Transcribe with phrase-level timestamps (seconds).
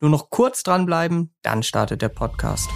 [0.00, 2.68] Nur noch kurz dranbleiben, dann startet der Podcast.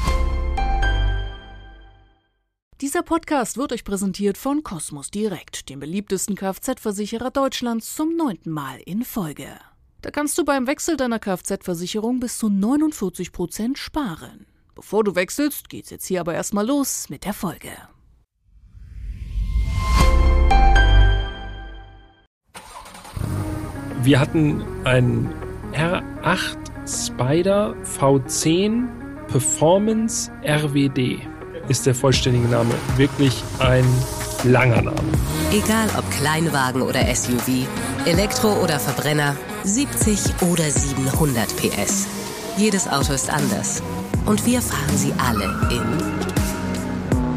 [2.80, 8.80] Dieser Podcast wird euch präsentiert von Cosmos Direkt, dem beliebtesten Kfz-Versicherer Deutschlands, zum neunten Mal
[8.86, 9.48] in Folge.
[10.00, 14.46] Da kannst du beim Wechsel deiner Kfz-Versicherung bis zu 49 Prozent sparen.
[14.74, 17.68] Bevor du wechselst, geht's jetzt hier aber erstmal los mit der Folge.
[24.02, 25.30] Wir hatten ein
[25.74, 28.88] R8 Spider V10
[29.28, 31.20] Performance RWD
[31.68, 32.74] ist der vollständige Name.
[32.96, 33.84] Wirklich ein
[34.42, 35.00] langer Name.
[35.52, 37.64] Egal ob Kleinwagen oder SUV,
[38.06, 42.08] Elektro oder Verbrenner, 70 oder 700 PS.
[42.56, 43.84] Jedes Auto ist anders.
[44.26, 45.84] Und wir fahren sie alle in.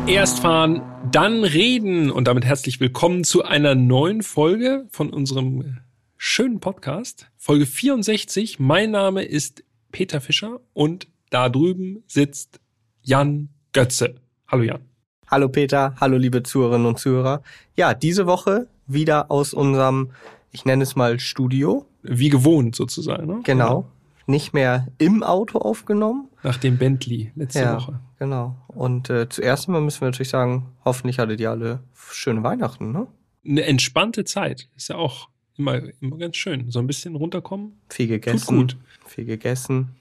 [0.08, 2.10] Erst fahren, dann reden.
[2.10, 5.78] Und damit herzlich willkommen zu einer neuen Folge von unserem
[6.26, 7.30] schönen Podcast.
[7.36, 8.58] Folge 64.
[8.58, 12.62] Mein Name ist Peter Fischer und da drüben sitzt
[13.02, 14.16] Jan Götze.
[14.48, 14.86] Hallo Jan.
[15.28, 17.44] Hallo Peter, hallo liebe Zuhörerinnen und Zuhörer.
[17.76, 20.12] Ja, diese Woche wieder aus unserem,
[20.52, 21.86] ich nenne es mal Studio.
[22.04, 23.28] Wie gewohnt sozusagen.
[23.28, 23.42] Ne?
[23.44, 23.92] Genau.
[24.26, 26.30] Nicht mehr im Auto aufgenommen.
[26.42, 28.00] Nach dem Bentley letzte ja, Woche.
[28.18, 28.56] Genau.
[28.70, 33.08] Und äh, zuerst einmal müssen wir natürlich sagen, hoffentlich hattet ihr alle schöne Weihnachten, ne?
[33.46, 34.70] Eine entspannte Zeit.
[34.78, 36.72] Ist ja auch immer, immer ganz schön.
[36.72, 37.80] So ein bisschen runterkommen.
[37.90, 38.46] Viel gegessen.
[38.46, 38.78] Tut gut.
[39.06, 39.96] Viel gegessen.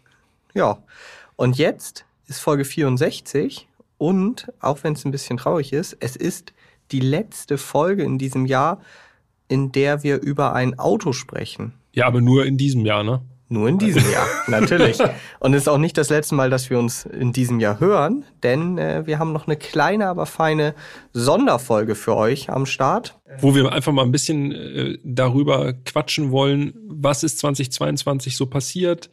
[0.54, 0.82] Ja.
[1.36, 6.52] Und jetzt ist Folge 64 und auch wenn es ein bisschen traurig ist, es ist
[6.90, 8.80] die letzte Folge in diesem Jahr,
[9.48, 11.74] in der wir über ein Auto sprechen.
[11.92, 13.22] Ja, aber nur in diesem Jahr, ne?
[13.52, 14.98] Nur in diesem Jahr, natürlich.
[15.38, 18.24] Und es ist auch nicht das letzte Mal, dass wir uns in diesem Jahr hören,
[18.42, 20.74] denn äh, wir haben noch eine kleine, aber feine
[21.12, 23.18] Sonderfolge für euch am Start.
[23.40, 29.10] Wo wir einfach mal ein bisschen äh, darüber quatschen wollen, was ist 2022 so passiert,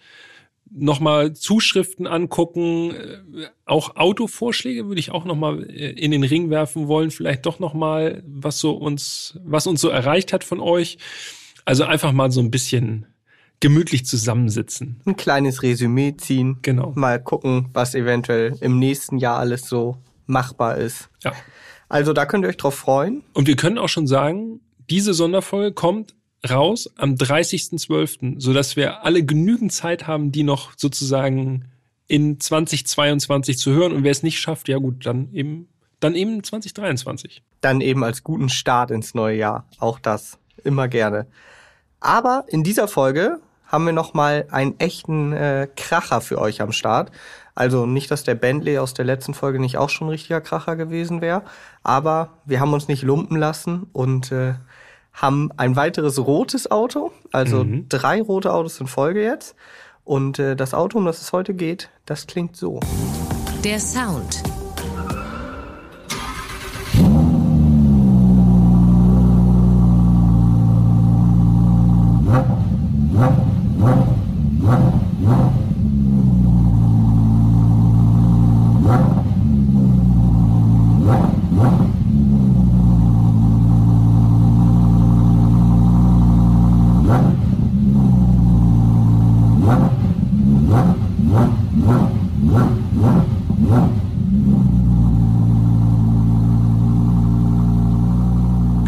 [0.72, 6.88] nochmal Zuschriften angucken, äh, auch Autovorschläge würde ich auch nochmal äh, in den Ring werfen
[6.88, 10.98] wollen, vielleicht doch nochmal, was so uns, was uns so erreicht hat von euch.
[11.66, 13.06] Also einfach mal so ein bisschen
[13.60, 15.02] gemütlich zusammensitzen.
[15.06, 16.60] Ein kleines Resümee ziehen.
[16.62, 16.94] Genau.
[16.96, 21.10] Mal gucken, was eventuell im nächsten Jahr alles so machbar ist.
[21.24, 21.34] Ja.
[21.90, 23.24] Also da könnt ihr euch drauf freuen.
[23.34, 26.16] Und wir können auch schon sagen, diese Sonderfolge kommt
[26.50, 31.66] raus am 30.12., sodass wir alle genügend Zeit haben, die noch sozusagen
[32.08, 33.92] in 2022 zu hören.
[33.92, 35.68] Und wer es nicht schafft, ja gut, dann eben,
[36.00, 37.44] dann eben 2023.
[37.62, 39.68] Dann eben als guten Start ins neue Jahr.
[39.80, 40.38] Auch das.
[40.64, 41.28] Immer gerne.
[42.00, 46.74] Aber in dieser Folge haben wir noch mal einen echten äh, Kracher für euch am
[46.74, 47.12] Start.
[47.56, 50.76] Also nicht, dass der Bentley aus der letzten Folge nicht auch schon ein richtiger Kracher
[50.76, 51.44] gewesen wäre,
[51.84, 54.56] aber wir haben uns nicht lumpen lassen und äh,
[55.14, 57.88] haben ein weiteres rotes Auto, also mhm.
[57.90, 59.56] drei rote Autos in Folge jetzt.
[60.04, 62.80] Und äh, das Auto, um das es heute geht, das klingt so.
[63.64, 64.42] Der Sound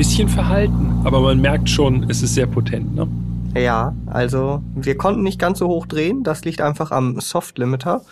[0.01, 3.07] Bisschen verhalten, aber man merkt schon, es ist sehr potent, ne?
[3.56, 8.06] Ja, also wir konnten nicht ganz so hoch drehen, das liegt einfach am Soft Limiter.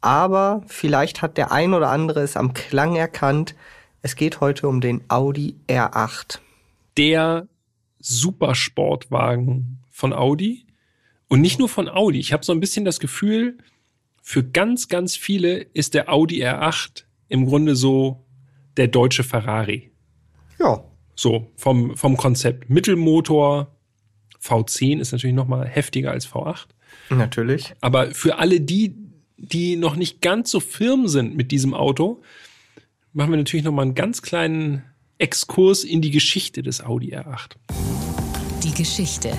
[0.00, 3.54] Aber vielleicht hat der ein oder andere es am Klang erkannt.
[4.00, 6.40] Es geht heute um den Audi R8.
[6.96, 7.46] Der
[8.00, 10.66] Supersportwagen von Audi.
[11.28, 12.18] Und nicht nur von Audi.
[12.18, 13.58] Ich habe so ein bisschen das Gefühl,
[14.20, 18.24] für ganz, ganz viele ist der Audi R8 im Grunde so
[18.76, 19.92] der deutsche Ferrari.
[20.58, 20.82] Ja.
[21.22, 22.68] So, vom, vom Konzept.
[22.68, 23.68] Mittelmotor,
[24.42, 26.64] V10 ist natürlich noch mal heftiger als V8.
[27.10, 27.74] Natürlich.
[27.80, 28.96] Aber für alle die,
[29.36, 32.22] die noch nicht ganz so firm sind mit diesem Auto,
[33.12, 34.82] machen wir natürlich noch mal einen ganz kleinen
[35.18, 37.52] Exkurs in die Geschichte des Audi R8.
[38.64, 39.38] Die Geschichte.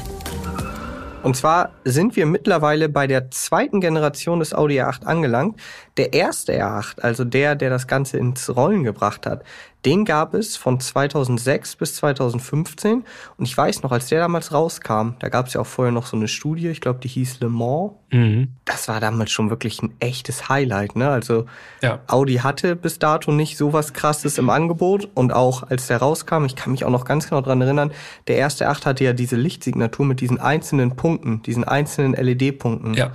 [1.24, 5.60] Und zwar sind wir mittlerweile bei der zweiten Generation des Audi R8 angelangt.
[5.96, 9.44] Der erste R8, also der, der das Ganze ins Rollen gebracht hat,
[9.86, 13.04] den gab es von 2006 bis 2015.
[13.38, 16.06] Und ich weiß noch, als der damals rauskam, da gab es ja auch vorher noch
[16.06, 17.92] so eine Studie, ich glaube, die hieß Le Mans.
[18.12, 18.50] Mhm.
[18.66, 20.96] Das war damals schon wirklich ein echtes Highlight.
[20.96, 21.10] Ne?
[21.10, 21.46] Also
[21.82, 22.00] Ja.
[22.08, 25.10] Audi hatte bis dato nicht so was Krasses im Angebot.
[25.14, 27.92] Und auch als der rauskam, ich kann mich auch noch ganz genau dran erinnern,
[28.28, 32.94] der erste 8 hatte ja diese Lichtsignatur mit diesen einzelnen Punkten, diesen einzelnen LED-Punkten.
[32.94, 33.12] Ja.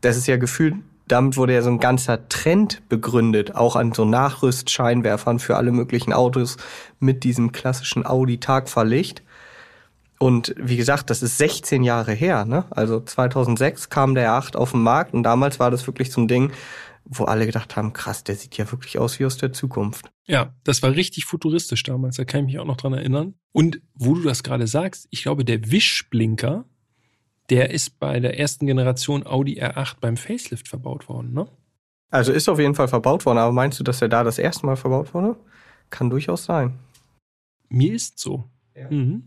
[0.00, 0.74] das ist ja gefühlt,
[1.08, 6.12] damit wurde ja so ein ganzer Trend begründet, auch an so Nachrüstscheinwerfern für alle möglichen
[6.12, 6.56] Autos
[7.00, 9.22] mit diesem klassischen Audi-Tagfahrlicht.
[10.18, 12.44] Und wie gesagt, das ist 16 Jahre her.
[12.44, 12.64] Ne?
[12.70, 16.28] Also 2006 kam der R8 auf den Markt und damals war das wirklich so ein
[16.28, 16.52] Ding,
[17.04, 20.10] wo alle gedacht haben, krass, der sieht ja wirklich aus wie aus der Zukunft.
[20.26, 23.34] Ja, das war richtig futuristisch damals, da kann ich mich auch noch dran erinnern.
[23.52, 26.66] Und wo du das gerade sagst, ich glaube, der Wischblinker,
[27.50, 31.48] der ist bei der ersten Generation Audi R8 beim Facelift verbaut worden, ne?
[32.10, 34.64] Also ist auf jeden Fall verbaut worden, aber meinst du, dass er da das erste
[34.64, 35.36] Mal verbaut wurde?
[35.90, 36.78] Kann durchaus sein.
[37.68, 38.44] Mir ist so.
[38.74, 38.90] Ja.
[38.90, 39.24] Mhm.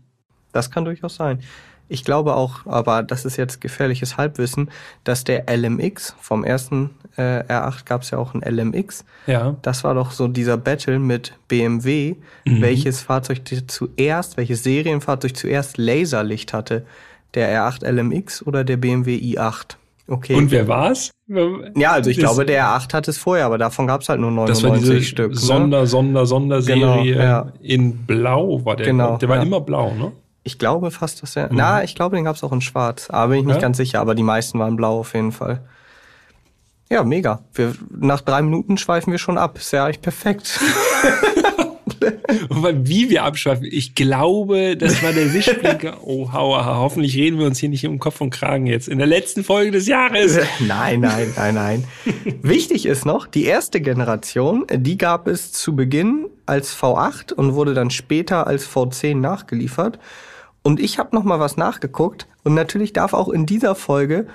[0.52, 1.40] Das kann durchaus sein.
[1.88, 4.70] Ich glaube auch, aber das ist jetzt gefährliches Halbwissen,
[5.04, 9.04] dass der LMX vom ersten äh, R8 gab es ja auch ein LMX.
[9.26, 9.56] Ja.
[9.62, 12.16] Das war doch so dieser Battle mit BMW,
[12.46, 12.62] mhm.
[12.62, 16.86] welches Fahrzeug zuerst, welches Serienfahrzeug zuerst Laserlicht hatte.
[17.34, 19.76] Der R8 LMX oder der BMW i8.
[20.08, 20.34] Okay.
[20.34, 21.10] Und wer war's?
[21.76, 24.20] Ja, also ich das, glaube, der R8 hat es vorher, aber davon gab es halt
[24.20, 25.36] nur 99 das war diese Stück.
[25.36, 25.86] Sonder, ne?
[25.86, 27.52] Sonder, Sonderserie genau, ja.
[27.60, 28.86] in Blau war der.
[28.86, 29.42] Genau, der war ja.
[29.42, 30.12] immer blau, ne?
[30.44, 31.50] Ich glaube fast, dass er.
[31.50, 31.56] Mhm.
[31.56, 33.08] Na, ich glaube, den gab es auch in Schwarz.
[33.10, 33.60] Aber bin ich nicht ja?
[33.60, 34.00] ganz sicher.
[34.00, 35.62] Aber die meisten waren blau auf jeden Fall.
[36.90, 37.40] Ja, mega.
[37.54, 39.56] Wir, nach drei Minuten schweifen wir schon ab.
[39.56, 40.60] Ist ja eigentlich perfekt.
[42.84, 43.66] wie wir abschweifen.
[43.70, 45.98] Ich glaube, das war der Wischblinker.
[46.04, 48.88] Oh, hauer, hoffentlich reden wir uns hier nicht im Kopf und Kragen jetzt.
[48.88, 50.38] In der letzten Folge des Jahres.
[50.60, 51.84] Nein, nein, nein, nein.
[52.42, 57.74] Wichtig ist noch, die erste Generation, die gab es zu Beginn als V8 und wurde
[57.74, 59.98] dann später als V10 nachgeliefert.
[60.62, 64.26] Und ich habe noch mal was nachgeguckt und natürlich darf auch in dieser Folge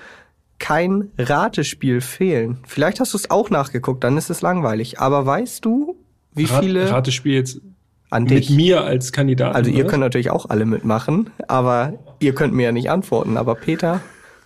[0.60, 2.60] kein Ratespiel fehlen.
[2.66, 5.00] Vielleicht hast du es auch nachgeguckt, dann ist es langweilig.
[5.00, 5.97] Aber weißt du,
[6.38, 7.62] wie Rat, viele Ratespiel jetzt
[8.10, 9.56] an mit mir als Kandidat?
[9.56, 13.38] Also ihr könnt natürlich auch alle mitmachen, aber ihr könnt mir ja nicht antworten.
[13.38, 14.02] Aber Peter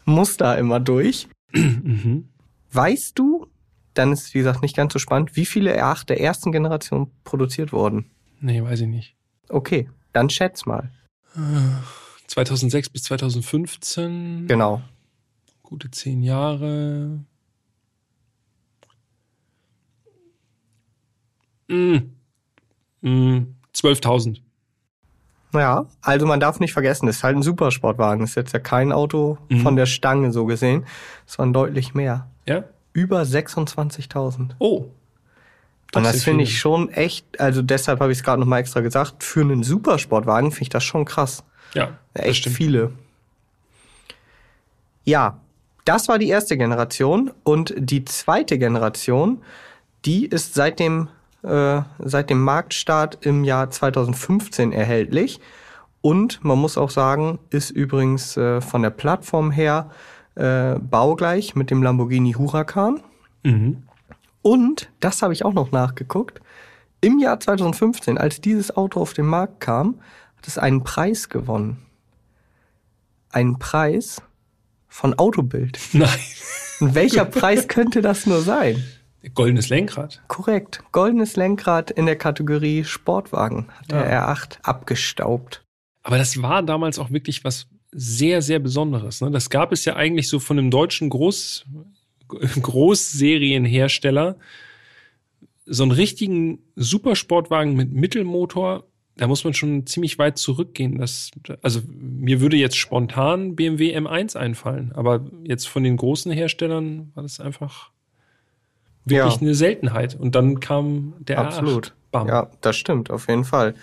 [0.05, 1.27] muss da immer durch.
[1.53, 2.29] mhm.
[2.71, 3.47] Weißt du,
[3.93, 7.11] dann ist es wie gesagt nicht ganz so spannend, wie viele R8 der ersten Generation
[7.23, 8.09] produziert wurden?
[8.39, 9.15] Nee, weiß ich nicht.
[9.49, 10.91] Okay, dann schätz mal.
[12.27, 14.47] 2006 bis 2015.
[14.47, 14.81] Genau.
[15.63, 17.23] Gute zehn Jahre.
[21.71, 21.97] Mm.
[23.01, 23.55] Mm.
[23.73, 24.41] 12.000.
[25.53, 28.21] Ja, also man darf nicht vergessen, das ist halt ein Supersportwagen.
[28.21, 29.61] Das ist jetzt ja kein Auto mhm.
[29.61, 30.85] von der Stange so gesehen.
[31.27, 32.27] Es waren deutlich mehr.
[32.45, 32.63] Ja?
[32.93, 34.51] Über 26.000.
[34.59, 34.85] Oh.
[35.93, 39.23] Und das finde ich schon echt, also deshalb habe ich es gerade nochmal extra gesagt,
[39.23, 41.43] für einen Supersportwagen finde ich das schon krass.
[41.73, 41.97] Ja.
[42.13, 42.93] Echt viele.
[45.03, 45.39] Ja,
[45.83, 49.41] das war die erste Generation und die zweite Generation,
[50.05, 51.09] die ist seit dem,
[51.43, 55.39] äh, seit dem Marktstart im Jahr 2015 erhältlich.
[56.01, 59.91] Und man muss auch sagen, ist übrigens äh, von der Plattform her
[60.35, 63.01] äh, baugleich mit dem Lamborghini Huracan.
[63.43, 63.83] Mhm.
[64.41, 66.41] Und, das habe ich auch noch nachgeguckt,
[67.01, 69.99] im Jahr 2015, als dieses Auto auf den Markt kam,
[70.37, 71.85] hat es einen Preis gewonnen.
[73.31, 74.21] Einen Preis
[74.87, 75.79] von Autobild.
[75.93, 76.09] Nein.
[76.79, 78.83] Und welcher Preis könnte das nur sein?
[79.33, 80.21] Goldenes Lenkrad.
[80.27, 80.83] Korrekt.
[80.91, 84.33] Goldenes Lenkrad in der Kategorie Sportwagen hat der ja.
[84.33, 85.63] R8 abgestaubt.
[86.03, 89.21] Aber das war damals auch wirklich was sehr, sehr Besonderes.
[89.21, 89.31] Ne?
[89.31, 91.65] Das gab es ja eigentlich so von einem deutschen Groß,
[92.61, 94.37] Großserienhersteller
[95.65, 100.97] so einen richtigen Supersportwagen mit Mittelmotor, da muss man schon ziemlich weit zurückgehen.
[100.97, 107.11] Das, also mir würde jetzt spontan BMW M1 einfallen, aber jetzt von den großen Herstellern
[107.13, 107.90] war das einfach
[109.05, 109.41] wirklich ja.
[109.41, 110.15] eine Seltenheit.
[110.19, 111.93] Und dann kam der Absolut.
[112.11, 112.27] Bam.
[112.27, 113.73] Ja, das stimmt, auf jeden Fall.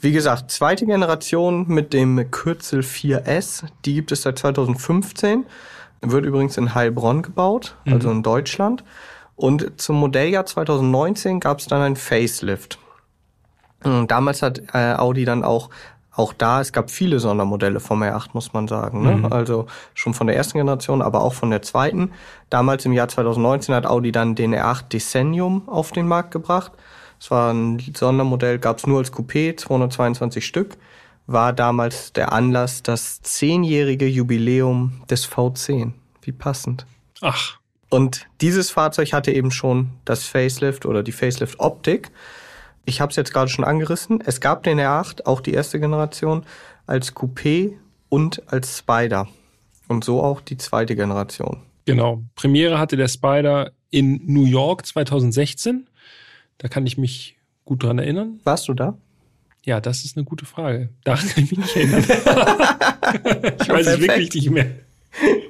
[0.00, 5.46] Wie gesagt, zweite Generation mit dem Kürzel 4S, die gibt es seit 2015.
[6.02, 8.16] Wird übrigens in Heilbronn gebaut, also mhm.
[8.16, 8.84] in Deutschland.
[9.34, 12.78] Und zum Modelljahr 2019 gab es dann ein Facelift.
[13.82, 15.70] Und damals hat äh, Audi dann auch
[16.16, 19.02] auch da, es gab viele Sondermodelle vom R8, muss man sagen.
[19.02, 19.16] Ne?
[19.16, 19.32] Mhm.
[19.32, 22.12] Also schon von der ersten Generation, aber auch von der zweiten.
[22.50, 26.72] Damals im Jahr 2019 hat Audi dann den R8 Decennium auf den Markt gebracht.
[27.20, 30.76] Es war ein Sondermodell, gab es nur als Coupé, 222 Stück
[31.26, 35.92] war damals der Anlass das zehnjährige Jubiläum des V10.
[36.22, 36.86] Wie passend.
[37.20, 37.58] Ach.
[37.88, 42.10] Und dieses Fahrzeug hatte eben schon das Facelift oder die Facelift-Optik.
[42.86, 44.22] Ich habe es jetzt gerade schon angerissen.
[44.24, 46.46] Es gab den R8, auch die erste Generation,
[46.86, 47.74] als Coupé
[48.08, 49.28] und als Spider.
[49.88, 51.62] Und so auch die zweite Generation.
[51.84, 52.22] Genau.
[52.36, 55.88] Premiere hatte der Spider in New York 2016.
[56.58, 58.40] Da kann ich mich gut dran erinnern.
[58.44, 58.96] Warst du da?
[59.64, 60.90] Ja, das ist eine gute Frage.
[61.04, 62.04] Daran kann ich mich nicht erinnern.
[63.60, 64.70] ich weiß es wirklich nicht mehr.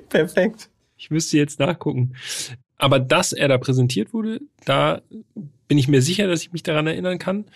[0.09, 0.71] Perfekt.
[0.97, 2.15] Ich müsste jetzt nachgucken.
[2.79, 5.03] Aber dass er da präsentiert wurde, da
[5.69, 7.47] bin ich mir sicher, dass ich mich daran erinnern kann.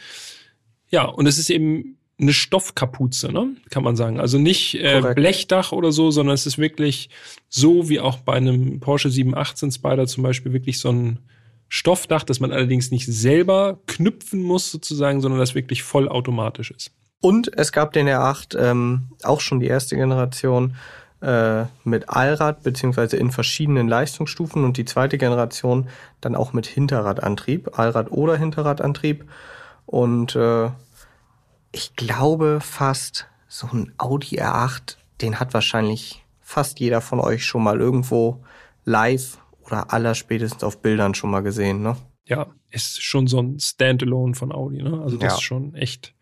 [0.88, 3.56] Ja, und es ist eben eine Stoffkapuze, ne?
[3.70, 4.20] kann man sagen.
[4.20, 7.08] Also nicht äh, Blechdach oder so, sondern es ist wirklich
[7.48, 11.18] so wie auch bei einem Porsche 718 Spider zum Beispiel wirklich so ein
[11.68, 16.90] Stoffdach, das man allerdings nicht selber knüpfen muss sozusagen, sondern das wirklich vollautomatisch ist.
[17.20, 20.74] Und es gab den R8 ähm, auch schon die erste Generation
[21.20, 25.88] äh, mit Allrad beziehungsweise in verschiedenen Leistungsstufen und die zweite Generation
[26.20, 29.28] dann auch mit Hinterradantrieb, Allrad oder Hinterradantrieb.
[29.86, 30.70] Und äh,
[31.72, 37.62] ich glaube fast so ein Audi R8, den hat wahrscheinlich fast jeder von euch schon
[37.62, 38.42] mal irgendwo
[38.84, 41.96] live oder aller spätestens auf Bildern schon mal gesehen, ne?
[42.24, 45.00] Ja, ist schon so ein Standalone von Audi, ne?
[45.02, 45.36] Also das ja.
[45.36, 46.14] ist schon echt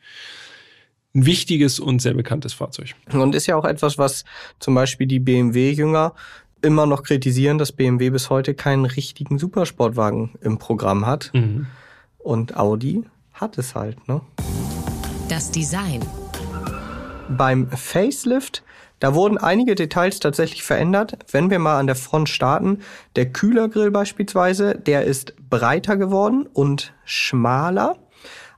[1.18, 2.94] ein wichtiges und sehr bekanntes Fahrzeug.
[3.12, 4.24] Und ist ja auch etwas, was
[4.60, 6.14] zum Beispiel die BMW-Jünger
[6.62, 11.30] immer noch kritisieren, dass BMW bis heute keinen richtigen Supersportwagen im Programm hat.
[11.34, 11.66] Mhm.
[12.18, 14.20] Und Audi hat es halt, ne?
[15.28, 16.04] Das Design.
[17.28, 18.64] Beim Facelift,
[18.98, 21.18] da wurden einige Details tatsächlich verändert.
[21.30, 22.80] Wenn wir mal an der Front starten,
[23.14, 27.96] der Kühlergrill beispielsweise, der ist breiter geworden und schmaler.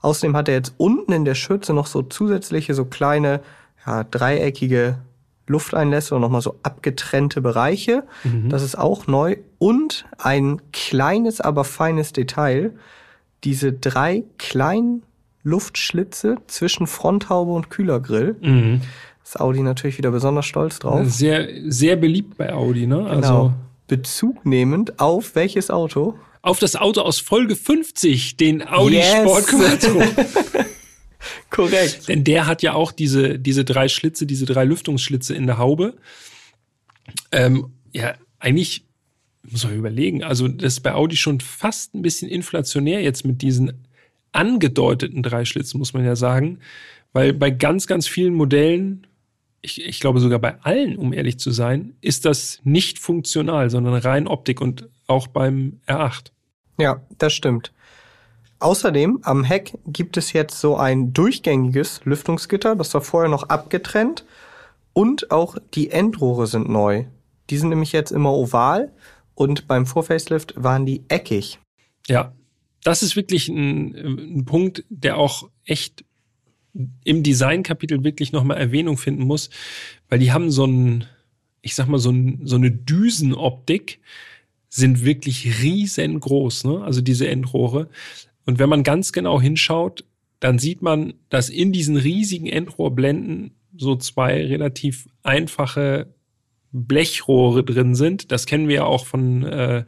[0.03, 3.41] Außerdem hat er jetzt unten in der Schürze noch so zusätzliche, so kleine,
[3.87, 4.99] ja, dreieckige
[5.47, 8.05] Lufteinlässe und nochmal so abgetrennte Bereiche.
[8.25, 8.49] Mhm.
[8.49, 9.37] Das ist auch neu.
[9.59, 12.73] Und ein kleines, aber feines Detail.
[13.45, 15.03] Diese drei kleinen
[15.43, 18.37] Luftschlitze zwischen Fronthaube und Kühlergrill.
[18.41, 18.81] Mhm.
[19.25, 21.09] Ist Audi natürlich wieder besonders stolz drauf.
[21.09, 22.97] Sehr, sehr beliebt bei Audi, ne?
[22.97, 23.11] Genau.
[23.11, 23.53] Also
[23.87, 26.15] Bezug nehmend auf welches Auto?
[26.43, 29.21] Auf das Auto aus Folge 50, den Audi yes.
[29.21, 30.03] Sport Quattro.
[31.51, 32.09] Korrekt.
[32.09, 35.95] Denn der hat ja auch diese, diese drei Schlitze, diese drei Lüftungsschlitze in der Haube.
[37.33, 38.85] Ähm, ja, eigentlich
[39.43, 43.43] muss man überlegen, also das ist bei Audi schon fast ein bisschen inflationär jetzt mit
[43.43, 43.85] diesen
[44.33, 46.61] angedeuteten drei Schlitzen, muss man ja sagen.
[47.13, 49.07] Weil bei ganz, ganz vielen Modellen,
[49.61, 53.95] ich, ich glaube sogar bei allen, um ehrlich zu sein, ist das nicht funktional, sondern
[53.95, 54.61] rein Optik.
[54.61, 56.31] Und auch beim R8.
[56.79, 57.73] Ja, das stimmt.
[58.61, 64.25] Außerdem am Heck gibt es jetzt so ein durchgängiges Lüftungsgitter, das war vorher noch abgetrennt.
[64.93, 67.05] Und auch die Endrohre sind neu.
[67.49, 68.93] Die sind nämlich jetzt immer oval
[69.35, 71.59] und beim Vorfacelift waren die eckig.
[72.09, 72.33] Ja,
[72.83, 76.05] das ist wirklich ein, ein Punkt, der auch echt
[77.05, 79.51] im Designkapitel wirklich nochmal Erwähnung finden muss,
[80.09, 81.07] weil die haben so ein,
[81.63, 84.01] ich sag mal, so, ein, so eine Düsenoptik,
[84.71, 86.83] sind wirklich riesengroß, ne?
[86.83, 87.89] also diese Endrohre.
[88.47, 90.05] Und wenn man ganz genau hinschaut,
[90.39, 96.15] dann sieht man, dass in diesen riesigen Endrohrblenden so zwei relativ einfache
[96.73, 98.33] Blechrohre drin sind.
[98.33, 99.85] Das kennen wir ja auch von, äh,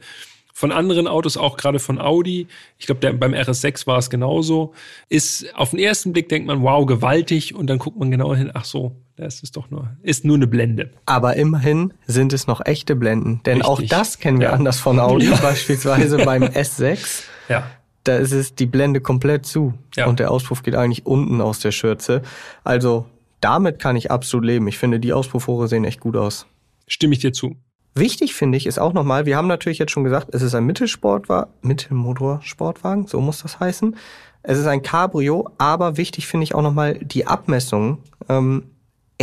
[0.53, 2.47] von anderen Autos, auch gerade von Audi.
[2.77, 4.73] Ich glaube, beim RS6 war es genauso.
[5.09, 8.51] Ist auf den ersten Blick denkt man, wow, gewaltig, und dann guckt man genau hin,
[8.53, 10.89] ach so, das ist doch nur, ist nur eine Blende.
[11.05, 13.41] Aber immerhin sind es noch echte Blenden.
[13.45, 13.69] Denn Richtig.
[13.69, 14.53] auch das kennen wir ja.
[14.53, 15.35] anders von Audi, ja.
[15.41, 17.23] beispielsweise beim S6.
[17.47, 17.67] Ja.
[18.03, 19.73] Da ist es die Blende komplett zu.
[19.95, 20.07] Ja.
[20.07, 22.21] Und der Auspuff geht eigentlich unten aus der Schürze.
[22.63, 23.05] Also
[23.39, 24.67] damit kann ich absolut leben.
[24.67, 26.47] Ich finde, die Auspuffrohre sehen echt gut aus.
[26.87, 27.55] Stimme ich dir zu.
[27.95, 30.65] Wichtig finde ich ist auch nochmal, wir haben natürlich jetzt schon gesagt, es ist ein
[30.65, 33.95] Mittelsportwagen, Mittelmotorsportwagen, so muss das heißen.
[34.41, 37.99] Es ist ein Cabrio, aber wichtig finde ich auch nochmal die Abmessungen.
[38.27, 38.63] Ähm,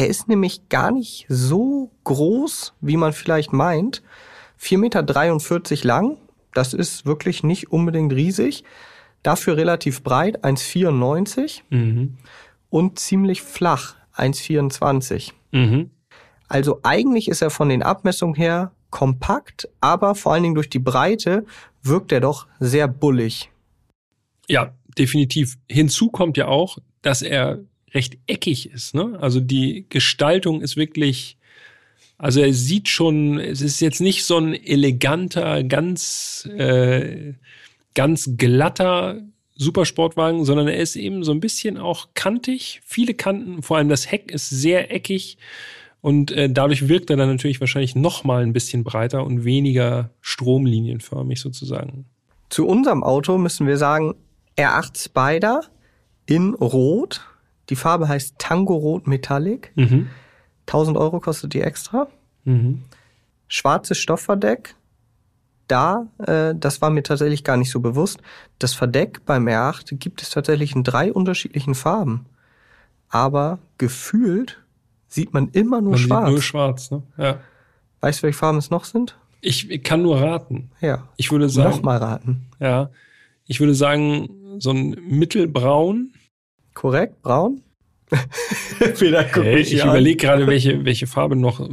[0.00, 4.02] er ist nämlich gar nicht so groß, wie man vielleicht meint.
[4.58, 6.16] 4,43 Meter lang,
[6.54, 8.64] das ist wirklich nicht unbedingt riesig.
[9.22, 12.16] Dafür relativ breit, 1,94 mhm.
[12.70, 15.32] und ziemlich flach, 1,24.
[15.50, 15.90] Mhm.
[16.48, 20.78] Also eigentlich ist er von den Abmessungen her kompakt, aber vor allen Dingen durch die
[20.78, 21.44] Breite
[21.82, 23.50] wirkt er doch sehr bullig.
[24.48, 25.58] Ja, definitiv.
[25.68, 27.58] Hinzu kommt ja auch, dass er
[27.92, 28.94] recht eckig ist.
[28.94, 29.18] Ne?
[29.20, 31.36] Also die Gestaltung ist wirklich,
[32.18, 37.34] also er sieht schon, es ist jetzt nicht so ein eleganter, ganz, äh,
[37.94, 39.22] ganz glatter
[39.56, 44.10] Supersportwagen, sondern er ist eben so ein bisschen auch kantig, viele Kanten, vor allem das
[44.10, 45.36] Heck ist sehr eckig
[46.00, 50.10] und äh, dadurch wirkt er dann natürlich wahrscheinlich noch mal ein bisschen breiter und weniger
[50.22, 52.06] stromlinienförmig sozusagen.
[52.48, 54.14] Zu unserem Auto müssen wir sagen,
[54.56, 55.62] R8 Spider
[56.26, 57.20] in Rot
[57.70, 59.72] die Farbe heißt Tango Rot Metallic.
[59.76, 60.08] Mhm.
[60.66, 62.08] 1000 Euro kostet die extra.
[62.44, 62.82] Mhm.
[63.48, 64.74] Schwarzes Stoffverdeck.
[65.68, 68.18] Da, äh, das war mir tatsächlich gar nicht so bewusst.
[68.58, 72.26] Das Verdeck beim R8 gibt es tatsächlich in drei unterschiedlichen Farben.
[73.08, 74.58] Aber gefühlt
[75.08, 76.24] sieht man immer nur man schwarz.
[76.26, 77.02] Sieht nur schwarz, ne?
[77.16, 77.40] Ja.
[78.00, 79.16] Weißt du, welche Farben es noch sind?
[79.40, 80.70] Ich kann nur raten.
[80.80, 81.08] Ja.
[81.16, 82.46] Ich würde sagen, Nochmal raten.
[82.58, 82.90] ja,
[83.46, 86.12] ich würde sagen, so ein mittelbraun.
[86.80, 87.20] Korrekt?
[87.20, 87.60] Braun?
[88.78, 91.68] Hey, mich ich überlege gerade, welche, welche Farbe noch äh,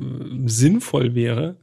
[0.46, 1.56] sinnvoll wäre.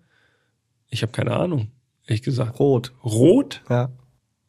[0.88, 1.68] Ich habe keine Ahnung,
[2.06, 2.58] ehrlich gesagt.
[2.58, 2.92] Rot.
[3.04, 3.60] Rot?
[3.68, 3.90] Ja.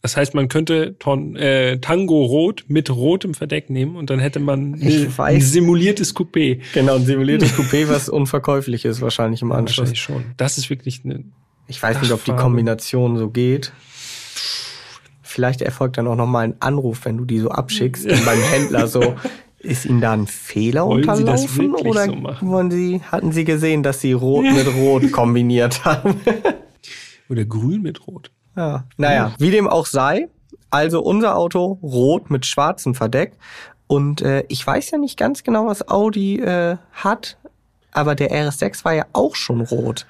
[0.01, 4.39] Das heißt, man könnte Ton, äh, Tango Rot mit rotem Verdeck nehmen und dann hätte
[4.39, 5.19] man weiß.
[5.19, 6.61] ein simuliertes Coupé.
[6.73, 9.89] Genau, ein simuliertes Coupé, was unverkäuflich ist, wahrscheinlich im Anschluss.
[9.89, 10.23] Wahrscheinlich schon.
[10.37, 11.25] Das ist wirklich eine.
[11.67, 12.31] Ich weiß nicht, ob die.
[12.31, 13.73] Kombination so geht.
[15.35, 18.87] Vielleicht erfolgt dann auch nochmal ein Anruf, wenn du die so abschickst und beim Händler
[18.87, 19.15] so,
[19.59, 21.75] ist Ihnen da ein Fehler Wollen unterlaufen?
[21.75, 26.21] Oder so wollen Sie, hatten Sie gesehen, dass Sie Rot mit Rot kombiniert haben?
[27.29, 28.31] Oder grün mit Rot.
[28.55, 28.85] Ja.
[28.95, 30.29] Naja, wie dem auch sei.
[30.69, 33.33] Also unser Auto rot mit schwarzem Verdeck.
[33.87, 37.37] Und äh, ich weiß ja nicht ganz genau, was Audi äh, hat,
[37.91, 40.05] aber der RS6 war ja auch schon rot.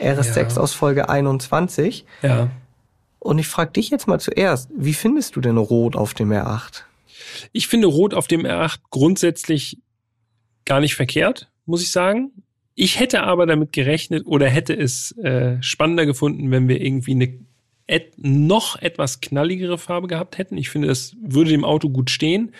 [0.00, 0.60] RS6 Ja.
[0.62, 2.06] aus Folge 21.
[2.22, 2.48] Ja.
[3.24, 6.82] Und ich frage dich jetzt mal zuerst, wie findest du denn rot auf dem R8?
[7.52, 9.78] Ich finde Rot auf dem R8 grundsätzlich
[10.66, 12.32] gar nicht verkehrt, muss ich sagen.
[12.74, 17.38] Ich hätte aber damit gerechnet oder hätte es äh, spannender gefunden, wenn wir irgendwie eine
[17.86, 20.58] et noch etwas knalligere Farbe gehabt hätten.
[20.58, 22.52] Ich finde, das würde dem Auto gut stehen.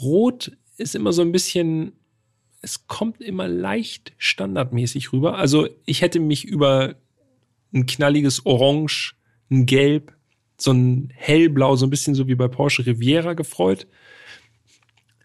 [0.00, 1.92] Rot ist immer so ein bisschen,
[2.62, 5.38] es kommt immer leicht standardmäßig rüber.
[5.38, 6.94] Also ich hätte mich über
[7.74, 9.17] ein knalliges Orange,
[9.50, 10.12] ein Gelb,
[10.56, 13.86] so ein hellblau, so ein bisschen so wie bei Porsche Riviera gefreut.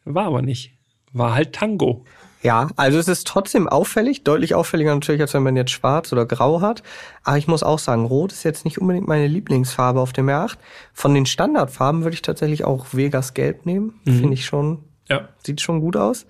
[0.05, 0.71] War aber nicht.
[1.11, 2.05] War halt Tango.
[2.41, 6.25] Ja, also es ist trotzdem auffällig, deutlich auffälliger natürlich, als wenn man jetzt schwarz oder
[6.25, 6.83] grau hat.
[7.23, 10.57] Aber ich muss auch sagen, rot ist jetzt nicht unbedingt meine Lieblingsfarbe auf dem R8.
[10.93, 13.93] Von den Standardfarben würde ich tatsächlich auch Vegas Gelb nehmen.
[14.03, 15.29] Finde ich schon, Ja.
[15.45, 16.25] sieht schon gut aus.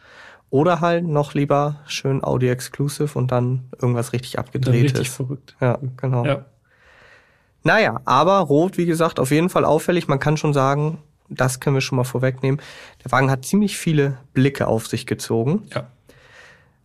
[0.51, 4.91] Oder halt noch lieber schön Audi Exclusive und dann irgendwas richtig abgedrehtes.
[4.99, 5.55] richtig verrückt.
[5.59, 6.23] Ja, genau.
[6.25, 6.45] Ja.
[7.63, 10.07] Naja, aber rot, wie gesagt, auf jeden Fall auffällig.
[10.07, 10.99] Man kann schon sagen,
[11.29, 12.61] das können wir schon mal vorwegnehmen.
[13.03, 15.63] Der Wagen hat ziemlich viele Blicke auf sich gezogen.
[15.73, 15.87] Ja.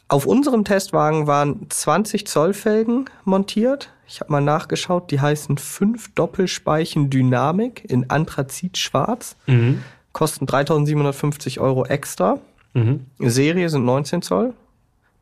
[0.06, 3.92] Auf unserem Testwagen waren 20 Zoll Felgen montiert.
[4.06, 9.36] Ich habe mal nachgeschaut, die heißen 5 Doppelspeichen Dynamik in Anthrazit schwarz.
[9.46, 9.82] Mhm.
[10.12, 12.38] Kosten 3750 Euro extra.
[12.72, 13.04] Mhm.
[13.18, 14.54] Serie sind 19 Zoll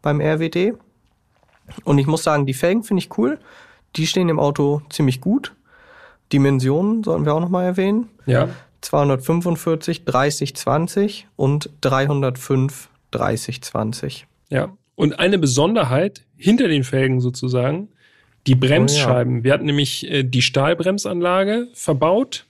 [0.02, 0.74] beim RWD.
[1.82, 3.40] Und ich muss sagen, die Felgen finde ich cool.
[3.96, 5.54] Die stehen im Auto ziemlich gut.
[6.32, 8.08] Dimensionen sollten wir auch nochmal erwähnen.
[8.26, 8.48] Ja.
[8.80, 14.26] 245, 30, 20 und 305, 30, 20.
[14.50, 14.76] Ja.
[14.94, 17.88] Und eine Besonderheit hinter den Felgen sozusagen,
[18.46, 19.44] die Bremsscheiben.
[19.44, 22.46] Wir hatten nämlich äh, die Stahlbremsanlage verbaut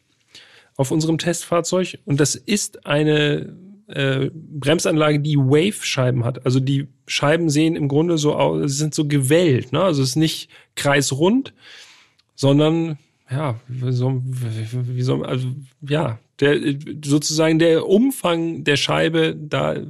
[0.77, 3.57] auf unserem Testfahrzeug und das ist eine
[3.88, 6.44] äh, Bremsanlage, die Wave-Scheiben hat.
[6.44, 9.83] Also die Scheiben sehen im Grunde so aus, sie sind so gewellt, ne?
[9.83, 11.53] Also es ist nicht kreisrund,
[12.35, 12.99] sondern
[13.31, 15.49] ja, wie soll, wie soll, also
[15.81, 16.59] ja, der
[17.05, 19.85] sozusagen der Umfang der Scheibe, da, äh,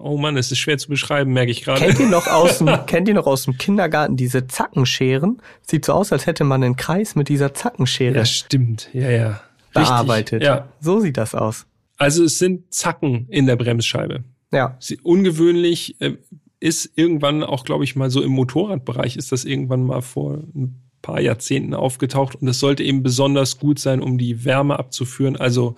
[0.00, 1.80] oh Mann, es ist schwer zu beschreiben, merke ich gerade.
[1.80, 5.42] Kennt ihr noch aus dem, kennt ihr noch aus dem Kindergarten diese Zackenscheren?
[5.62, 9.28] Sieht so aus, als hätte man einen Kreis mit dieser Zackenschere Ja, stimmt, ja, ja.
[9.28, 9.40] Richtig.
[9.72, 10.42] bearbeitet.
[10.42, 11.66] Ja, So sieht das aus.
[11.96, 14.24] Also es sind Zacken in der Bremsscheibe.
[14.52, 14.76] Ja.
[14.80, 16.16] Sie- Ungewöhnlich äh,
[16.60, 20.82] ist irgendwann auch, glaube ich, mal so im Motorradbereich ist das irgendwann mal vor ein
[21.02, 25.36] paar Jahrzehnten aufgetaucht und es sollte eben besonders gut sein, um die Wärme abzuführen.
[25.36, 25.76] Also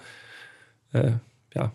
[0.92, 1.12] äh,
[1.54, 1.72] ja,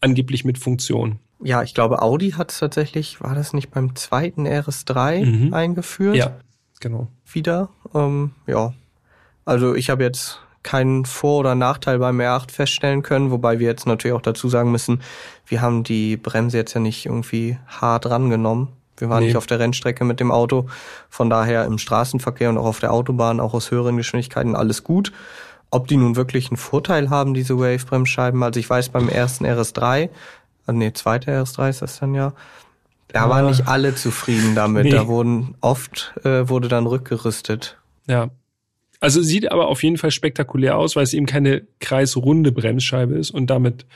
[0.00, 1.18] angeblich mit Funktion.
[1.42, 5.54] Ja, ich glaube, Audi hat es tatsächlich, war das nicht beim zweiten RS3 Mhm.
[5.54, 6.16] eingeführt?
[6.16, 6.38] Ja,
[6.80, 7.08] genau.
[7.32, 7.70] Wieder.
[7.94, 8.74] Ähm, ja.
[9.44, 13.86] Also ich habe jetzt keinen Vor- oder Nachteil beim R8 feststellen können, wobei wir jetzt
[13.86, 15.00] natürlich auch dazu sagen müssen,
[15.46, 18.68] wir haben die Bremse jetzt ja nicht irgendwie hart rangenommen.
[18.96, 19.26] Wir waren Nee.
[19.26, 20.66] nicht auf der Rennstrecke mit dem Auto.
[21.08, 25.12] Von daher im Straßenverkehr und auch auf der Autobahn, auch aus höheren Geschwindigkeiten, alles gut.
[25.70, 30.02] Ob die nun wirklich einen Vorteil haben, diese Wave-Bremsscheiben, also ich weiß beim ersten RS3,
[30.04, 30.08] äh,
[30.72, 32.32] nee, zweiter RS3 ist das dann ja,
[33.08, 33.28] da Ja.
[33.30, 34.84] waren nicht alle zufrieden damit.
[34.84, 34.90] Nee.
[34.90, 37.78] Da wurden oft äh, wurde dann rückgerüstet.
[38.06, 38.28] Ja.
[39.00, 43.30] Also sieht aber auf jeden Fall spektakulär aus, weil es eben keine kreisrunde Bremsscheibe ist
[43.30, 43.86] und damit,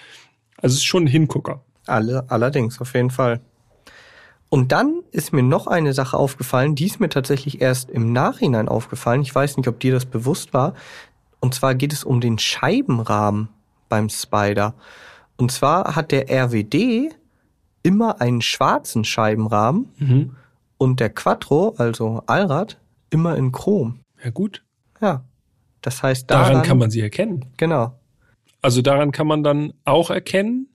[0.59, 1.65] also es ist schon ein Hingucker.
[1.87, 3.41] Alle, allerdings, auf jeden Fall.
[4.49, 8.69] Und dann ist mir noch eine Sache aufgefallen, die ist mir tatsächlich erst im Nachhinein
[8.69, 9.23] aufgefallen.
[9.23, 10.75] Ich weiß nicht, ob dir das bewusst war.
[11.41, 13.49] Und zwar geht es um den Scheibenrahmen
[13.89, 14.75] beim Spider.
[15.37, 17.13] Und zwar hat der RWD
[17.83, 20.37] immer einen schwarzen Scheibenrahmen Mhm.
[20.79, 22.79] und der Quattro, also Allrad,
[23.11, 24.01] immer in Chrom.
[24.23, 24.63] Ja gut,
[25.03, 25.25] Ja.
[25.83, 27.47] Das heißt, daran, daran, kann man sie erkennen.
[27.57, 27.99] Genau.
[28.63, 30.69] Also daran kann man dann auch erkennen,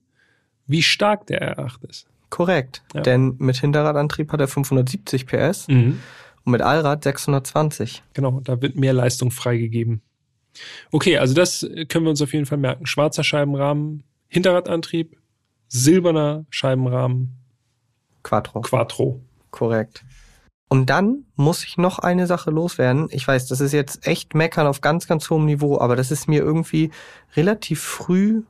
[0.66, 2.06] wie stark der R8 ist.
[2.28, 2.82] Korrekt.
[2.94, 3.00] Ja.
[3.00, 5.66] Denn mit Hinterradantrieb hat er 570 PS.
[5.68, 5.98] Mhm.
[6.44, 8.02] und mit Allrad 620.
[8.12, 10.02] Genau, da wird mehr Leistung freigegeben.
[10.92, 12.86] Okay, also das können wir uns auf jeden Fall merken.
[12.86, 15.16] Schwarzer Scheibenrahmen, Hinterradantrieb,
[15.68, 17.38] silberner Scheibenrahmen,
[18.22, 18.60] Quattro.
[18.60, 19.20] Quattro.
[19.50, 20.04] Korrekt.
[20.68, 23.08] Und dann muss ich noch eine Sache loswerden.
[23.10, 26.28] Ich weiß, das ist jetzt echt meckern auf ganz, ganz hohem Niveau, aber das ist
[26.28, 26.90] mir irgendwie
[27.36, 28.42] relativ früh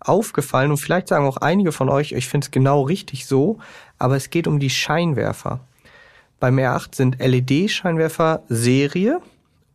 [0.00, 3.58] aufgefallen und vielleicht sagen auch einige von euch, ich finde es genau richtig so,
[3.98, 5.60] aber es geht um die Scheinwerfer.
[6.40, 9.20] Beim R8 sind LED-Scheinwerfer Serie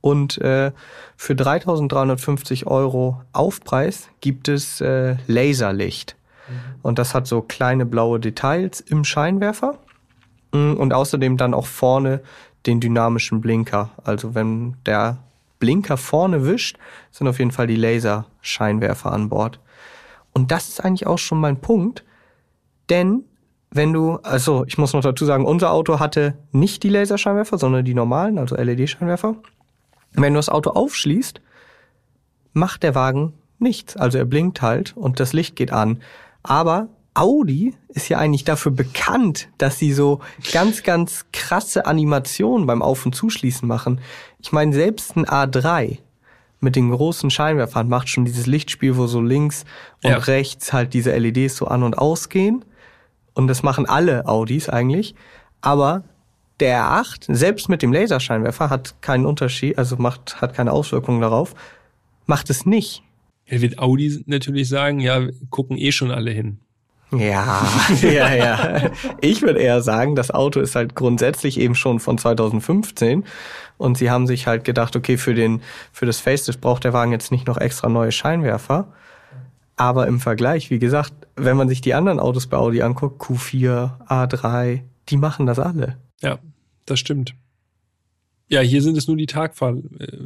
[0.01, 0.71] und äh,
[1.15, 6.15] für 3.350 Euro Aufpreis gibt es äh, Laserlicht.
[6.81, 9.79] Und das hat so kleine blaue Details im Scheinwerfer
[10.77, 12.21] und außerdem dann auch vorne
[12.65, 13.91] den dynamischen Blinker.
[14.03, 15.17] Also wenn der
[15.59, 16.77] Blinker vorne wischt,
[17.11, 19.59] sind auf jeden Fall die Laserscheinwerfer an Bord.
[20.33, 22.03] Und das ist eigentlich auch schon mein Punkt,
[22.89, 23.23] denn
[23.71, 27.83] wenn du, also ich muss noch dazu sagen, unser Auto hatte nicht die Laserscheinwerfer, sondern
[27.83, 29.35] die normalen, also LED-Scheinwerfer.
[30.13, 31.41] Wenn du das Auto aufschließt,
[32.53, 33.97] macht der Wagen nichts.
[33.97, 36.01] Also er blinkt halt und das Licht geht an.
[36.43, 40.19] Aber Audi ist ja eigentlich dafür bekannt, dass sie so
[40.51, 44.01] ganz, ganz krasse Animationen beim Auf- und Zuschließen machen.
[44.39, 45.97] Ich meine, selbst ein A3
[46.59, 49.65] mit den großen Scheinwerfern macht schon dieses Lichtspiel, wo so links
[50.03, 50.17] und Ja.
[50.17, 52.63] rechts halt diese LEDs so an und ausgehen.
[53.33, 55.15] Und das machen alle Audis eigentlich.
[55.61, 56.03] Aber
[56.59, 61.53] der R8, selbst mit dem Laserscheinwerfer, hat keinen Unterschied, also macht, hat keine Auswirkungen darauf,
[62.25, 63.03] macht es nicht.
[63.45, 66.59] Ja, wird Audi natürlich sagen, ja, gucken eh schon alle hin.
[67.11, 67.65] Ja,
[68.01, 68.91] ja, ja.
[69.21, 73.23] Ich würde eher sagen, das Auto ist halt grundsätzlich eben schon von 2015
[73.77, 75.61] und sie haben sich halt gedacht, okay, für den
[75.93, 78.93] für das Facelift braucht der Wagen jetzt nicht noch extra neue Scheinwerfer.
[79.77, 84.07] Aber im Vergleich, wie gesagt, wenn man sich die anderen Autos bei Audi anguckt, Q4,
[84.07, 85.97] A3, die machen das alle.
[86.21, 86.39] Ja,
[86.85, 87.35] das stimmt.
[88.49, 89.75] Ja, hier sind es nur die Tagfahr,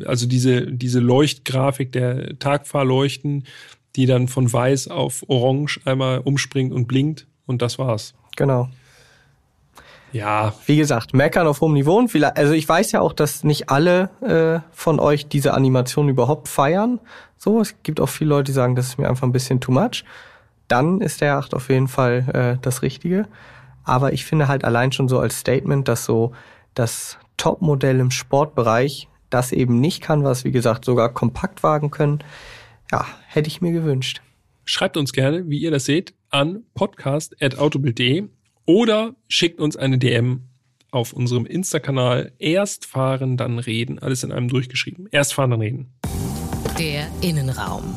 [0.06, 3.46] also diese, diese Leuchtgrafik der Tagfahrleuchten,
[3.95, 8.13] die dann von weiß auf orange einmal umspringt und blinkt und das war's.
[8.36, 8.69] Genau.
[10.13, 11.97] Ja, Wie gesagt, meckern auf hohem Niveau.
[11.97, 16.10] Und vielleicht, also ich weiß ja auch, dass nicht alle äh, von euch diese Animation
[16.10, 16.99] überhaupt feiern.
[17.38, 19.71] So, es gibt auch viele Leute, die sagen, das ist mir einfach ein bisschen too
[19.71, 20.04] much.
[20.67, 23.27] Dann ist der 8 auf jeden Fall äh, das Richtige.
[23.84, 26.34] Aber ich finde halt allein schon so als Statement, dass so
[26.73, 32.19] das Topmodell im Sportbereich das eben nicht kann, was wie gesagt sogar Kompaktwagen können.
[32.91, 34.21] Ja, hätte ich mir gewünscht.
[34.65, 38.23] schreibt uns gerne, wie ihr das seht, an podcast.autobild.de
[38.65, 40.43] oder schickt uns eine DM
[40.91, 43.99] auf unserem Insta-Kanal Erst fahren, dann reden.
[43.99, 45.08] Alles in einem durchgeschrieben.
[45.12, 45.93] Erst fahren, dann reden.
[46.77, 47.95] Der Innenraum.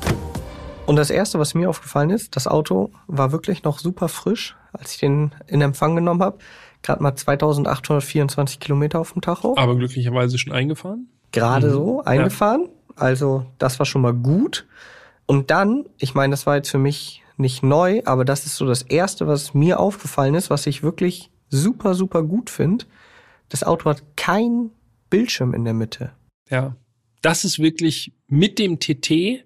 [0.87, 4.93] Und das erste, was mir aufgefallen ist, das Auto war wirklich noch super frisch, als
[4.95, 6.39] ich den in Empfang genommen habe.
[6.83, 9.55] Gerade mal 2824 Kilometer auf dem Tacho.
[9.57, 11.09] Aber glücklicherweise schon eingefahren.
[11.33, 11.73] Gerade Mhm.
[11.73, 12.69] so eingefahren.
[12.97, 14.67] Also das war schon mal gut.
[15.27, 18.67] Und dann, ich meine, das war jetzt für mich nicht neu, aber das ist so
[18.67, 22.85] das Erste, was mir aufgefallen ist, was ich wirklich super, super gut finde.
[23.49, 24.71] Das Auto hat keinen
[25.11, 26.13] Bildschirm in der Mitte.
[26.51, 26.77] Ja.
[27.23, 29.45] Das ist wirklich mit dem TT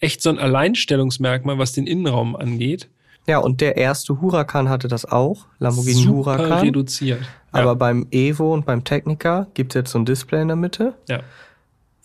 [0.00, 2.88] echt so ein Alleinstellungsmerkmal, was den Innenraum angeht.
[3.26, 6.60] Ja, und der erste Huracan hatte das auch, Lamborghini Super Huracan.
[6.60, 7.20] reduziert.
[7.52, 10.94] Aber beim Evo und beim Technica gibt's jetzt so ein Display in der Mitte.
[11.08, 11.20] ja.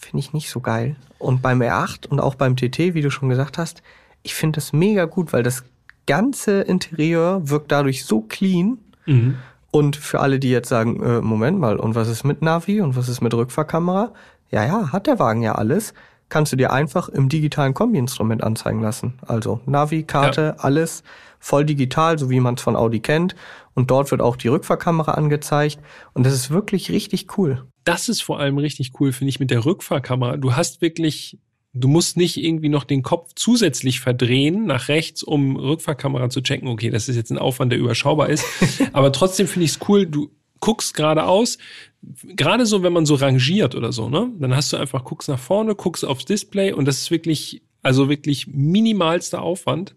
[0.04, 0.96] Finde ich nicht so geil.
[1.20, 3.82] Und beim R8 und auch beim TT, wie du schon gesagt hast,
[4.22, 5.64] ich finde das mega gut, weil das
[6.06, 8.78] ganze Interieur wirkt dadurch so clean.
[9.06, 9.14] ja.
[9.14, 9.38] Mhm.
[9.76, 12.96] Und für alle, die jetzt sagen, äh, Moment mal, und was ist mit Navi und
[12.96, 14.12] was ist mit Rückfahrkamera?
[14.52, 15.96] Ja, ja, hat der Wagen ja alles.
[16.30, 19.16] Kannst du dir einfach im digitalen Kombi-Instrument anzeigen lassen.
[19.26, 21.02] Also Navi, Karte, alles
[21.40, 23.36] voll digital, so wie man es von Audi kennt.
[23.74, 25.80] Und dort wird auch die Rückfahrkamera angezeigt.
[26.14, 27.64] Und das ist wirklich richtig cool.
[27.84, 30.38] Das ist vor allem richtig cool, finde ich, mit der Rückfahrkamera.
[30.38, 31.38] Du hast wirklich,
[31.74, 36.68] du musst nicht irgendwie noch den Kopf zusätzlich verdrehen nach rechts, um Rückfahrkamera zu checken.
[36.68, 38.46] Okay, das ist jetzt ein Aufwand, der überschaubar ist.
[38.94, 41.58] Aber trotzdem finde ich es cool, du guckst geradeaus.
[42.02, 44.32] Gerade so, wenn man so rangiert oder so, ne?
[44.40, 48.08] Dann hast du einfach, guckst nach vorne, guckst aufs Display und das ist wirklich, also
[48.08, 49.96] wirklich minimalster Aufwand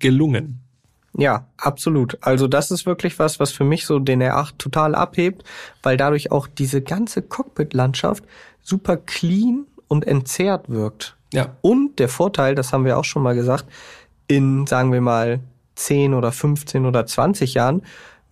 [0.00, 0.63] gelungen.
[1.16, 2.18] Ja, absolut.
[2.20, 5.44] Also das ist wirklich was, was für mich so den R8 total abhebt,
[5.82, 8.24] weil dadurch auch diese ganze Cockpit-Landschaft
[8.62, 11.16] super clean und entzerrt wirkt.
[11.32, 11.56] Ja.
[11.62, 13.66] Und der Vorteil, das haben wir auch schon mal gesagt,
[14.26, 15.40] in, sagen wir mal,
[15.76, 17.82] 10 oder 15 oder 20 Jahren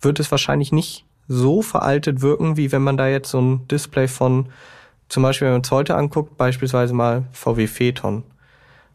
[0.01, 4.07] wird es wahrscheinlich nicht so veraltet wirken, wie wenn man da jetzt so ein Display
[4.07, 4.49] von,
[5.07, 8.23] zum Beispiel, wenn man es heute anguckt, beispielsweise mal VW Phaeton.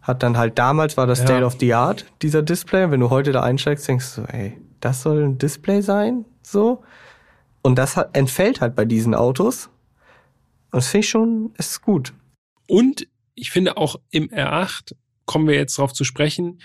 [0.09, 1.27] Hat dann halt damals war das Ja.
[1.27, 2.91] State of the Art, dieser Display.
[2.91, 6.25] Wenn du heute da einsteigst, denkst du, ey, das soll ein Display sein?
[6.43, 6.83] So.
[7.61, 9.69] Und das hat, entfällt halt bei diesen Autos.
[10.71, 12.15] Und das finde ich schon, ist gut.
[12.67, 14.95] Und ich finde auch im R8
[15.27, 16.59] kommen wir jetzt darauf zu sprechen,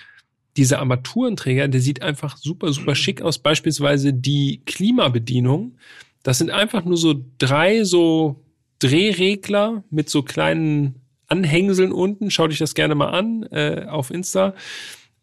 [0.56, 3.40] dieser Armaturenträger, der sieht einfach super, super schick aus.
[3.40, 5.76] Beispielsweise die Klimabedienung.
[6.24, 8.42] Das sind einfach nur so drei so
[8.80, 11.03] Drehregler mit so kleinen
[11.34, 12.30] Anhängseln unten.
[12.30, 14.54] Schaut euch das gerne mal an äh, auf Insta.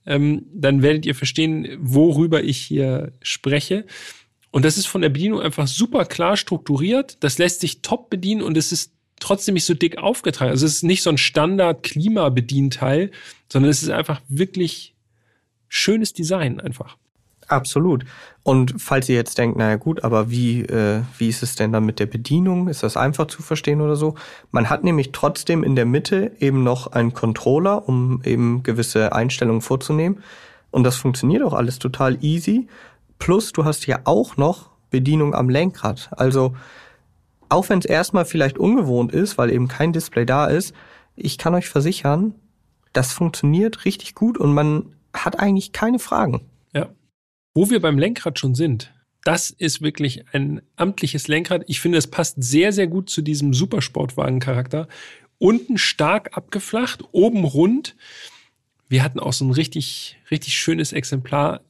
[0.04, 3.86] Ähm, dann werdet ihr verstehen, worüber ich hier spreche.
[4.50, 7.18] Und das ist von der Bedienung einfach super klar strukturiert.
[7.20, 10.50] Das lässt sich top bedienen und es ist trotzdem nicht so dick aufgetragen.
[10.50, 13.12] Also es ist nicht so ein Standard-Klimabedienteil,
[13.48, 14.94] sondern es ist einfach wirklich
[15.68, 16.96] schönes Design einfach.
[17.50, 18.04] Absolut.
[18.44, 21.84] Und falls ihr jetzt denkt, naja gut, aber wie, äh, wie ist es denn dann
[21.84, 22.68] mit der Bedienung?
[22.68, 24.14] Ist das einfach zu verstehen oder so?
[24.52, 29.62] Man hat nämlich trotzdem in der Mitte eben noch einen Controller, um eben gewisse Einstellungen
[29.62, 30.22] vorzunehmen.
[30.70, 32.68] Und das funktioniert auch alles total easy.
[33.18, 36.10] Plus du hast ja auch noch Bedienung am Lenkrad.
[36.12, 36.54] Also
[37.48, 40.72] auch wenn es erstmal vielleicht ungewohnt ist, weil eben kein Display da ist,
[41.16, 42.34] ich kann euch versichern,
[42.92, 46.42] das funktioniert richtig gut und man hat eigentlich keine Fragen.
[46.72, 46.88] Ja.
[47.54, 48.92] Wo wir beim Lenkrad schon sind,
[49.24, 51.64] das ist wirklich ein amtliches Lenkrad.
[51.66, 54.88] Ich finde, es passt sehr, sehr gut zu diesem Supersportwagen-Charakter.
[55.38, 57.96] Unten stark abgeflacht, oben rund.
[58.88, 61.60] Wir hatten auch so ein richtig, richtig schönes Exemplar,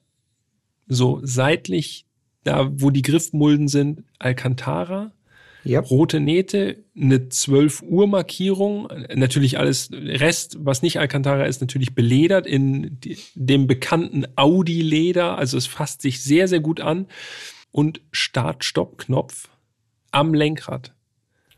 [0.87, 2.07] so seitlich,
[2.45, 5.13] da wo die Griffmulden sind, Alcantara.
[5.65, 5.91] Yep.
[5.91, 12.47] Rote Nähte, eine 12 Uhr Markierung, natürlich alles Rest, was nicht Alcantara ist, natürlich beledert
[12.47, 12.99] in
[13.35, 17.07] dem bekannten Audi Leder, also es fasst sich sehr sehr gut an
[17.73, 19.49] und Start-Stopp-Knopf
[20.13, 20.95] am Lenkrad.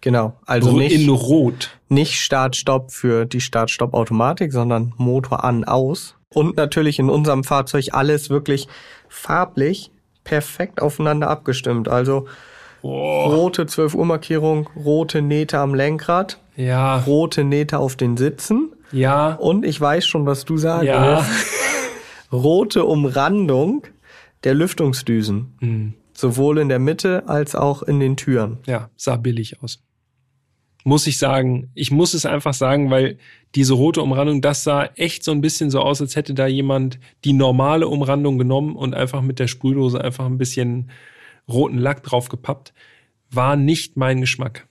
[0.01, 1.71] Genau, also nicht in Rot.
[1.89, 8.29] Nicht Start-Stopp für die Start-Stopp-Automatik, sondern Motor an aus und natürlich in unserem Fahrzeug alles
[8.29, 8.67] wirklich
[9.09, 9.93] farblich
[10.25, 11.89] perfekt aufeinander abgestimmt.
[11.89, 12.27] Also
[12.83, 13.27] Oh.
[13.27, 16.39] Rote 12 Uhr Markierung, rote Nähte am Lenkrad.
[16.57, 16.99] Ja.
[16.99, 18.73] Rote Nähte auf den Sitzen.
[18.91, 19.35] Ja.
[19.35, 20.87] Und ich weiß schon, was du sagst.
[20.87, 21.25] Ja.
[22.33, 23.87] rote Umrandung
[24.45, 25.55] der Lüftungsdüsen.
[25.61, 25.95] Mhm.
[26.13, 28.59] Sowohl in der Mitte als auch in den Türen.
[28.67, 29.83] Ja, sah billig aus.
[30.85, 31.71] Muss ich sagen.
[31.75, 33.19] Ich muss es einfach sagen, weil
[33.55, 36.99] diese rote Umrandung, das sah echt so ein bisschen so aus, als hätte da jemand
[37.25, 40.91] die normale Umrandung genommen und einfach mit der Sprühdose einfach ein bisschen
[41.49, 42.73] roten Lack drauf gepappt.
[43.31, 44.67] War nicht mein Geschmack.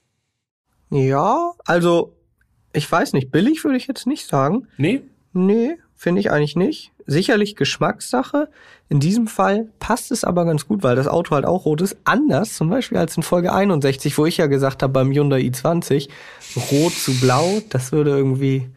[0.90, 2.14] Ja, also
[2.72, 4.68] ich weiß nicht, billig würde ich jetzt nicht sagen.
[4.76, 5.02] Nee?
[5.32, 6.92] Nee, finde ich eigentlich nicht.
[7.06, 8.48] Sicherlich Geschmackssache.
[8.88, 11.96] In diesem Fall passt es aber ganz gut, weil das Auto halt auch rot ist.
[12.04, 16.08] Anders zum Beispiel als in Folge 61, wo ich ja gesagt habe beim Hyundai i20,
[16.70, 18.68] rot zu blau, das würde irgendwie,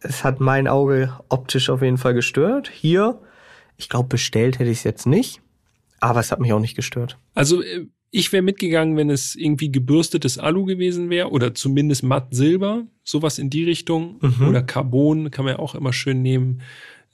[0.00, 2.68] es hat mein Auge optisch auf jeden Fall gestört.
[2.68, 3.20] Hier,
[3.76, 5.40] ich glaube, bestellt hätte ich es jetzt nicht.
[6.04, 7.18] Aber es hat mich auch nicht gestört.
[7.34, 12.34] Also äh, ich wäre mitgegangen, wenn es irgendwie gebürstetes Alu gewesen wäre oder zumindest matt
[12.34, 14.18] Silber, sowas in die Richtung.
[14.20, 14.48] Mhm.
[14.48, 16.60] Oder Carbon kann man ja auch immer schön nehmen.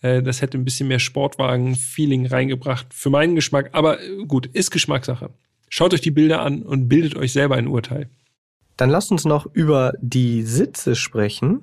[0.03, 3.71] Äh, das hätte ein bisschen mehr Sportwagen-Feeling reingebracht für meinen Geschmack.
[3.73, 5.31] Aber äh, gut, ist Geschmackssache.
[5.69, 8.11] Schaut euch die Bilder an und bildet euch selber ein Urteil.
[8.77, 11.63] Dann lasst uns noch über die Sitze sprechen,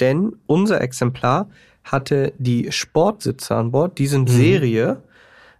[0.00, 1.48] denn unser Exemplar
[1.82, 3.98] hatte die Sportsitze an Bord.
[3.98, 4.36] Die sind mhm.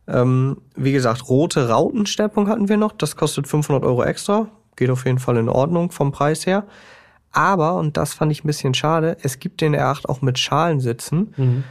[0.09, 2.93] Ähm, wie gesagt, rote Rautenstärkung hatten wir noch.
[2.93, 4.49] Das kostet 500 Euro extra.
[4.75, 6.65] Geht auf jeden Fall in Ordnung vom Preis her.
[7.31, 11.35] Aber, und das fand ich ein bisschen schade, es gibt den R8 auch mit Schalensitzen.
[11.37, 11.65] Mhm.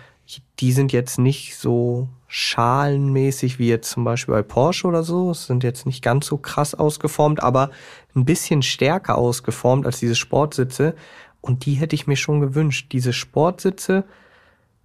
[0.59, 5.31] Die sind jetzt nicht so schalenmäßig wie jetzt zum Beispiel bei Porsche oder so.
[5.31, 7.71] Es sind jetzt nicht ganz so krass ausgeformt, aber
[8.15, 10.95] ein bisschen stärker ausgeformt als diese Sportsitze.
[11.41, 12.91] Und die hätte ich mir schon gewünscht.
[12.91, 14.03] Diese Sportsitze,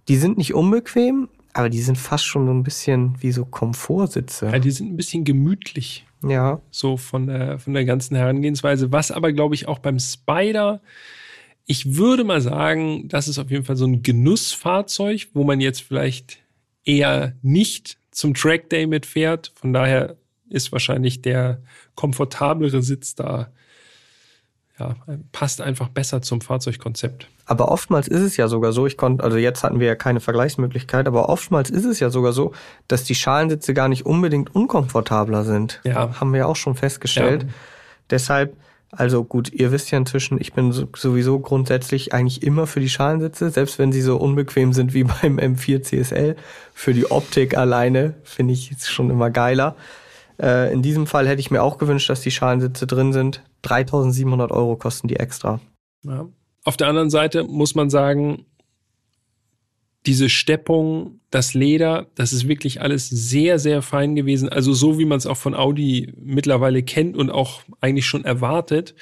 [0.07, 4.47] die sind nicht unbequem, aber die sind fast schon so ein bisschen wie so Komfortsitze.
[4.47, 6.05] Ja, die sind ein bisschen gemütlich.
[6.27, 6.61] Ja.
[6.71, 8.91] So von der, von der ganzen Herangehensweise.
[8.91, 10.81] Was aber, glaube ich, auch beim Spider,
[11.65, 15.81] ich würde mal sagen, das ist auf jeden Fall so ein Genussfahrzeug, wo man jetzt
[15.81, 16.39] vielleicht
[16.83, 19.51] eher nicht zum Trackday mitfährt.
[19.55, 20.17] Von daher
[20.49, 21.61] ist wahrscheinlich der
[21.95, 23.51] komfortablere Sitz da
[25.07, 27.27] ja, passt einfach besser zum Fahrzeugkonzept.
[27.45, 30.19] Aber oftmals ist es ja sogar so, ich konnte, also jetzt hatten wir ja keine
[30.19, 32.53] Vergleichsmöglichkeit, aber oftmals ist es ja sogar so,
[32.87, 35.81] dass die Schalensitze gar nicht unbedingt unkomfortabler sind.
[35.83, 36.19] Ja.
[36.19, 37.43] Haben wir ja auch schon festgestellt.
[37.43, 37.49] Ja.
[38.09, 38.55] Deshalb,
[38.91, 43.49] also gut, ihr wisst ja inzwischen, ich bin sowieso grundsätzlich eigentlich immer für die Schalensitze,
[43.49, 46.35] selbst wenn sie so unbequem sind wie beim M4 CSL.
[46.73, 49.75] Für die Optik alleine finde ich es schon immer geiler.
[50.41, 53.41] Äh, in diesem Fall hätte ich mir auch gewünscht, dass die Schalensitze drin sind.
[53.63, 55.59] 3700 Euro kosten die extra.
[56.03, 56.29] Ja.
[56.63, 58.45] Auf der anderen Seite muss man sagen,
[60.05, 64.49] diese Steppung, das Leder, das ist wirklich alles sehr, sehr fein gewesen.
[64.49, 68.95] Also so, wie man es auch von Audi mittlerweile kennt und auch eigentlich schon erwartet.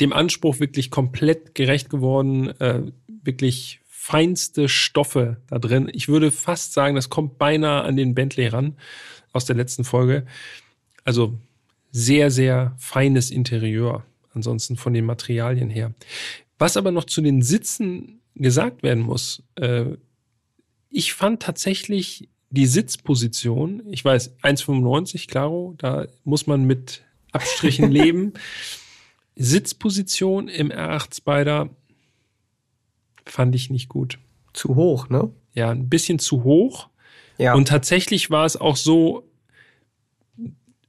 [0.00, 5.88] Dem Anspruch wirklich komplett gerecht geworden, äh, wirklich feinste Stoffe da drin.
[5.92, 8.76] Ich würde fast sagen, das kommt beinahe an den Bentley ran
[9.32, 10.26] aus der letzten Folge.
[11.04, 11.38] Also
[11.90, 14.04] sehr, sehr feines Interieur.
[14.32, 15.94] Ansonsten von den Materialien her.
[16.58, 19.96] Was aber noch zu den Sitzen gesagt werden muss, äh,
[20.90, 28.34] ich fand tatsächlich die Sitzposition, ich weiß, 1,95, klaro, da muss man mit Abstrichen leben.
[29.34, 31.68] Sitzposition im R8 Spider
[33.26, 34.18] fand ich nicht gut.
[34.52, 35.30] Zu hoch, ne?
[35.54, 36.88] Ja, ein bisschen zu hoch.
[37.38, 37.54] Ja.
[37.54, 39.28] Und tatsächlich war es auch so,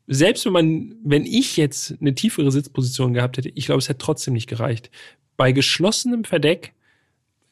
[0.07, 3.99] selbst wenn man, wenn ich jetzt eine tiefere Sitzposition gehabt hätte, ich glaube, es hätte
[3.99, 4.89] trotzdem nicht gereicht.
[5.35, 6.73] Bei geschlossenem Verdeck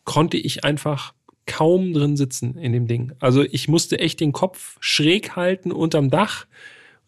[0.06, 1.14] konnte ich einfach
[1.46, 3.14] kaum drin sitzen in dem Ding.
[3.20, 6.48] Also ich musste echt den Kopf schräg halten unterm Dach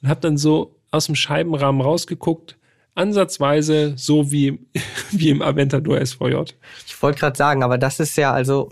[0.02, 2.58] und habe dann so aus dem Scheibenrahmen rausgeguckt,
[2.94, 4.60] ansatzweise so wie,
[5.12, 6.54] wie im Aventador SVJ.
[6.86, 8.72] Ich wollte gerade sagen, aber das ist ja also,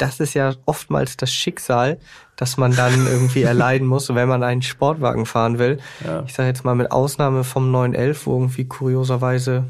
[0.00, 1.98] das ist ja oftmals das Schicksal,
[2.36, 5.78] dass man dann irgendwie erleiden muss, wenn man einen Sportwagen fahren will.
[6.04, 6.22] Ja.
[6.26, 9.64] Ich sage jetzt mal mit Ausnahme vom 911, wo irgendwie kurioserweise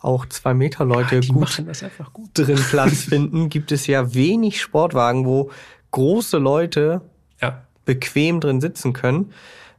[0.00, 1.62] auch zwei Meter Leute die gut
[2.12, 2.30] gut.
[2.34, 5.50] drin Platz finden, gibt es ja wenig Sportwagen, wo
[5.90, 7.02] große Leute
[7.40, 7.62] Ja.
[7.84, 9.32] bequem drin sitzen können.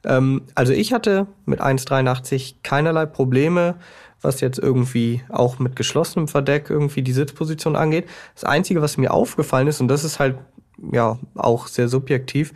[0.05, 3.75] Ähm, also ich hatte mit 1,83 keinerlei Probleme,
[4.21, 8.07] was jetzt irgendwie auch mit geschlossenem Verdeck irgendwie die Sitzposition angeht.
[8.33, 10.37] Das Einzige, was mir aufgefallen ist, und das ist halt
[10.91, 12.53] ja auch sehr subjektiv,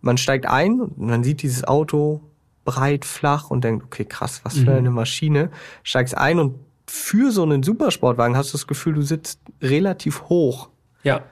[0.00, 2.20] man steigt ein und man sieht dieses Auto
[2.64, 5.50] breit, flach und denkt, okay, krass, was für eine Maschine.
[5.82, 6.56] Steigst ein und
[6.86, 10.68] für so einen Supersportwagen hast du das Gefühl, du sitzt relativ hoch.
[11.02, 11.22] Ja.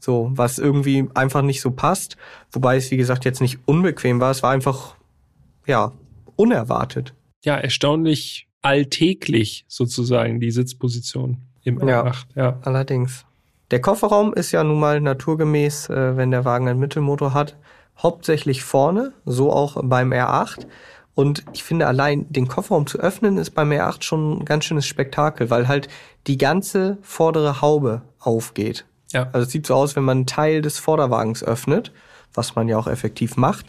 [0.00, 2.16] So, was irgendwie einfach nicht so passt.
[2.52, 4.30] Wobei es, wie gesagt, jetzt nicht unbequem war.
[4.30, 4.96] Es war einfach,
[5.66, 5.92] ja,
[6.36, 7.12] unerwartet.
[7.44, 12.04] Ja, erstaunlich alltäglich sozusagen die Sitzposition im Ja.
[12.04, 12.24] R8.
[12.34, 12.58] Ja.
[12.62, 13.24] Allerdings.
[13.70, 17.56] Der Kofferraum ist ja nun mal naturgemäß, äh, wenn der Wagen einen Mittelmotor hat,
[17.98, 20.66] hauptsächlich vorne, so auch beim R8.
[21.14, 24.86] Und ich finde, allein den Kofferraum zu öffnen, ist beim R8 schon ein ganz schönes
[24.86, 25.88] Spektakel, weil halt
[26.26, 28.86] die ganze vordere Haube aufgeht.
[29.12, 29.28] Ja.
[29.32, 31.92] Also es sieht so aus, wenn man einen Teil des Vorderwagens öffnet,
[32.32, 33.66] was man ja auch effektiv macht.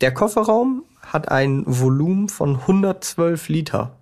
[0.00, 0.84] Der Kofferraum
[1.14, 3.96] hat ein Volumen von 112 Liter.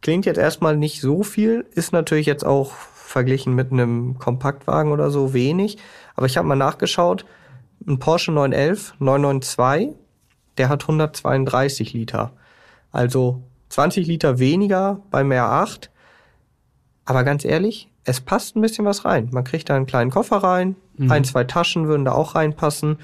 [0.00, 5.10] Klingt jetzt erstmal nicht so viel, ist natürlich jetzt auch verglichen mit einem Kompaktwagen oder
[5.10, 5.78] so wenig.
[6.16, 7.24] Aber ich habe mal nachgeschaut,
[7.86, 9.96] ein Porsche 911 992,
[10.58, 12.32] der hat 132 Liter.
[12.90, 15.90] Also 20 Liter weniger beim R8.
[17.04, 19.28] Aber ganz ehrlich, es passt ein bisschen was rein.
[19.30, 20.76] Man kriegt da einen kleinen Koffer rein,
[21.08, 22.98] ein, zwei Taschen würden da auch reinpassen.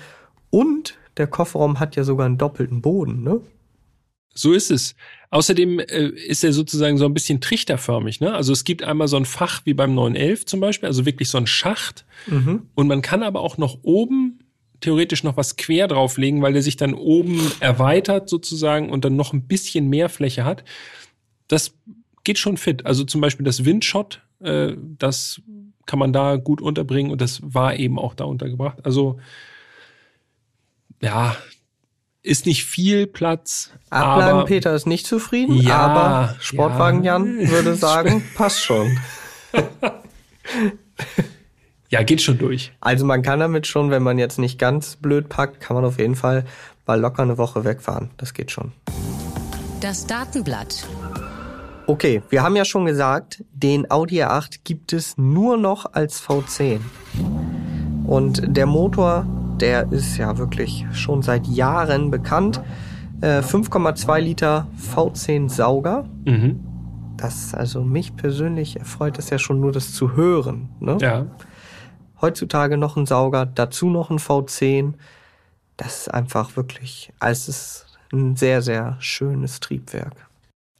[0.50, 3.40] Und der Kofferraum hat ja sogar einen doppelten Boden, ne?
[4.34, 4.94] So ist es.
[5.30, 8.20] Außerdem äh, ist er sozusagen so ein bisschen trichterförmig.
[8.20, 8.32] Ne?
[8.32, 11.38] Also es gibt einmal so ein Fach wie beim 911 zum Beispiel, also wirklich so
[11.38, 12.04] ein Schacht.
[12.76, 14.38] Und man kann aber auch noch oben
[14.80, 19.32] theoretisch noch was quer drauflegen, weil der sich dann oben erweitert sozusagen und dann noch
[19.32, 20.62] ein bisschen mehr Fläche hat.
[21.48, 21.74] Das
[22.22, 22.86] geht schon fit.
[22.86, 25.42] Also zum Beispiel das Windshot, äh, das
[25.86, 28.84] kann man da gut unterbringen und das war eben auch da untergebracht.
[28.84, 29.18] Also
[31.00, 31.36] ja,
[32.22, 33.70] ist nicht viel Platz.
[33.90, 37.14] Abladen aber Peter ist nicht zufrieden, Ja, aber Sportwagen ja.
[37.14, 38.98] Jan würde sagen, passt schon.
[41.88, 42.72] ja, geht schon durch.
[42.80, 45.98] Also man kann damit schon, wenn man jetzt nicht ganz blöd packt, kann man auf
[45.98, 46.44] jeden Fall
[46.86, 48.10] mal locker eine Woche wegfahren.
[48.16, 48.72] Das geht schon.
[49.80, 50.86] Das Datenblatt.
[51.86, 56.80] Okay, wir haben ja schon gesagt, den Audi R8 gibt es nur noch als V10.
[58.04, 59.24] Und der Motor,
[59.60, 62.60] der ist ja wirklich schon seit Jahren bekannt.
[63.20, 66.08] Äh, 5,2 Liter V10 Sauger.
[66.24, 66.60] Mhm.
[67.16, 70.68] Das, also mich persönlich erfreut es ja schon nur, das zu hören.
[70.78, 70.98] Ne?
[71.00, 71.26] Ja.
[72.20, 74.94] Heutzutage noch ein Sauger, dazu noch ein V10.
[75.76, 80.28] Das ist einfach wirklich, also es ist ein sehr, sehr schönes Triebwerk.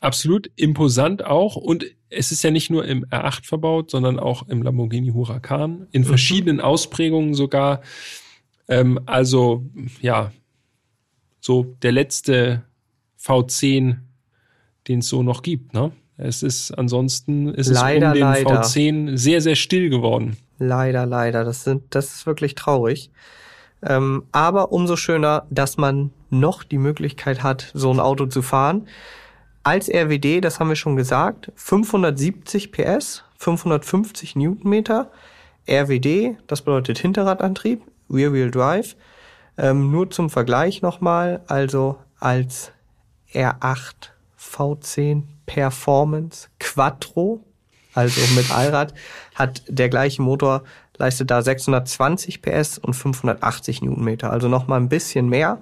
[0.00, 1.56] Absolut imposant auch.
[1.56, 5.88] Und es ist ja nicht nur im R8 verbaut, sondern auch im Lamborghini Huracan.
[5.90, 7.82] In verschiedenen Ausprägungen sogar.
[8.68, 9.64] Ähm, also,
[10.00, 10.30] ja,
[11.40, 12.64] so der letzte
[13.20, 13.96] V10,
[14.86, 15.92] den es so noch gibt, ne?
[16.18, 18.62] Es ist ansonsten ist Leider, es um den leider.
[18.62, 20.36] V10 sehr, sehr still geworden.
[20.58, 21.44] Leider, leider.
[21.44, 23.12] Das, sind, das ist wirklich traurig.
[23.82, 28.88] Ähm, aber umso schöner, dass man noch die Möglichkeit hat, so ein Auto zu fahren.
[29.62, 35.12] Als RWD, das haben wir schon gesagt, 570 PS, 550 Newtonmeter.
[35.68, 38.96] RWD, das bedeutet Hinterradantrieb, Rear Wheel Drive.
[39.56, 42.72] Ähm, nur zum Vergleich nochmal, also als
[43.32, 47.40] R8 V10 Performance Quattro,
[47.94, 48.94] also mit Allrad,
[49.34, 50.62] hat der gleiche Motor,
[50.96, 55.58] leistet da 620 PS und 580 Newtonmeter, also nochmal ein bisschen mehr.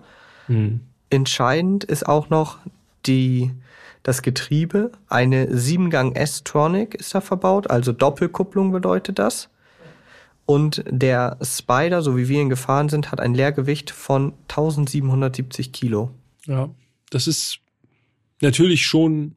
[0.48, 0.80] Mhm.
[1.08, 2.58] Entscheidend ist auch noch
[3.06, 3.52] die,
[4.02, 4.92] das Getriebe.
[5.08, 9.48] Eine 7-Gang S-Tronic ist da verbaut, also Doppelkupplung bedeutet das.
[10.46, 16.12] Und der Spider, so wie wir ihn gefahren sind, hat ein Leergewicht von 1770 Kilo.
[16.46, 16.70] Ja,
[17.10, 17.58] das ist
[18.40, 19.34] natürlich schon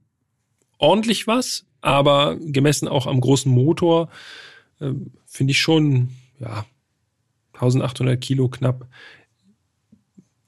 [0.77, 4.09] ordentlich was, aber gemessen auch am großen Motor
[4.79, 4.91] äh,
[5.25, 6.65] finde ich schon, ja,
[7.53, 8.87] 1800 Kilo knapp.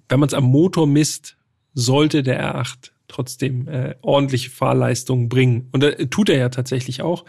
[0.09, 1.37] Wenn man es am Motor misst,
[1.73, 5.69] sollte der R8 trotzdem äh, ordentliche Fahrleistungen bringen.
[5.71, 7.25] Und äh, tut er ja tatsächlich auch.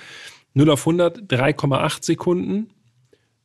[0.55, 2.71] 0 auf 100, 3,8 Sekunden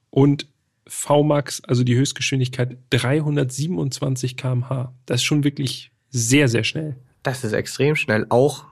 [0.10, 0.47] und
[0.88, 4.93] VMAX, also die Höchstgeschwindigkeit 327 km/h.
[5.05, 6.95] Das ist schon wirklich sehr, sehr schnell.
[7.24, 8.66] Das ist extrem schnell, auch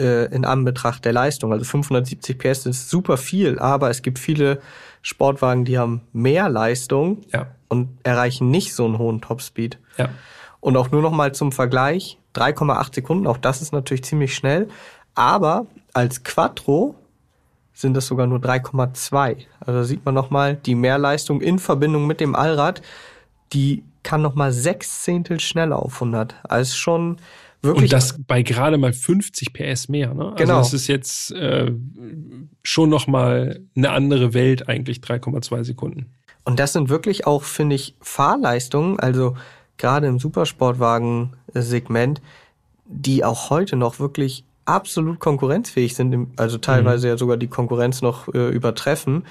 [0.00, 1.52] äh, in Anbetracht der Leistung.
[1.52, 4.60] Also 570 PS ist super viel, aber es gibt viele
[5.02, 7.48] Sportwagen, die haben mehr Leistung ja.
[7.68, 9.78] und erreichen nicht so einen hohen Topspeed.
[9.98, 10.10] Ja.
[10.60, 14.68] Und auch nur noch mal zum Vergleich, 3,8 Sekunden, auch das ist natürlich ziemlich schnell,
[15.14, 16.94] aber als Quattro
[17.72, 19.46] sind das sogar nur 3,2.
[19.60, 22.82] Also da sieht man nochmal die Mehrleistung in Verbindung mit dem Allrad,
[23.52, 26.34] die kann nochmal sechs Zehntel schneller auf 100.
[26.44, 27.18] Also schon
[27.62, 27.84] wirklich.
[27.84, 30.14] Und das bei gerade mal 50 PS mehr.
[30.14, 30.24] Ne?
[30.24, 30.58] Also genau.
[30.58, 31.72] das ist jetzt äh,
[32.62, 36.06] schon nochmal eine andere Welt eigentlich, 3,2 Sekunden.
[36.44, 39.36] Und das sind wirklich auch, finde ich, Fahrleistungen, also
[39.78, 42.20] gerade im Supersportwagen-Segment,
[42.86, 47.12] die auch heute noch wirklich absolut konkurrenzfähig sind, also teilweise mhm.
[47.12, 49.24] ja sogar die Konkurrenz noch äh, übertreffen.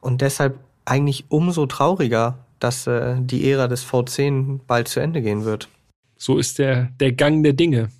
[0.00, 5.44] Und deshalb eigentlich umso trauriger, dass äh, die Ära des V10 bald zu Ende gehen
[5.44, 5.68] wird.
[6.16, 7.90] So ist der, der Gang der Dinge.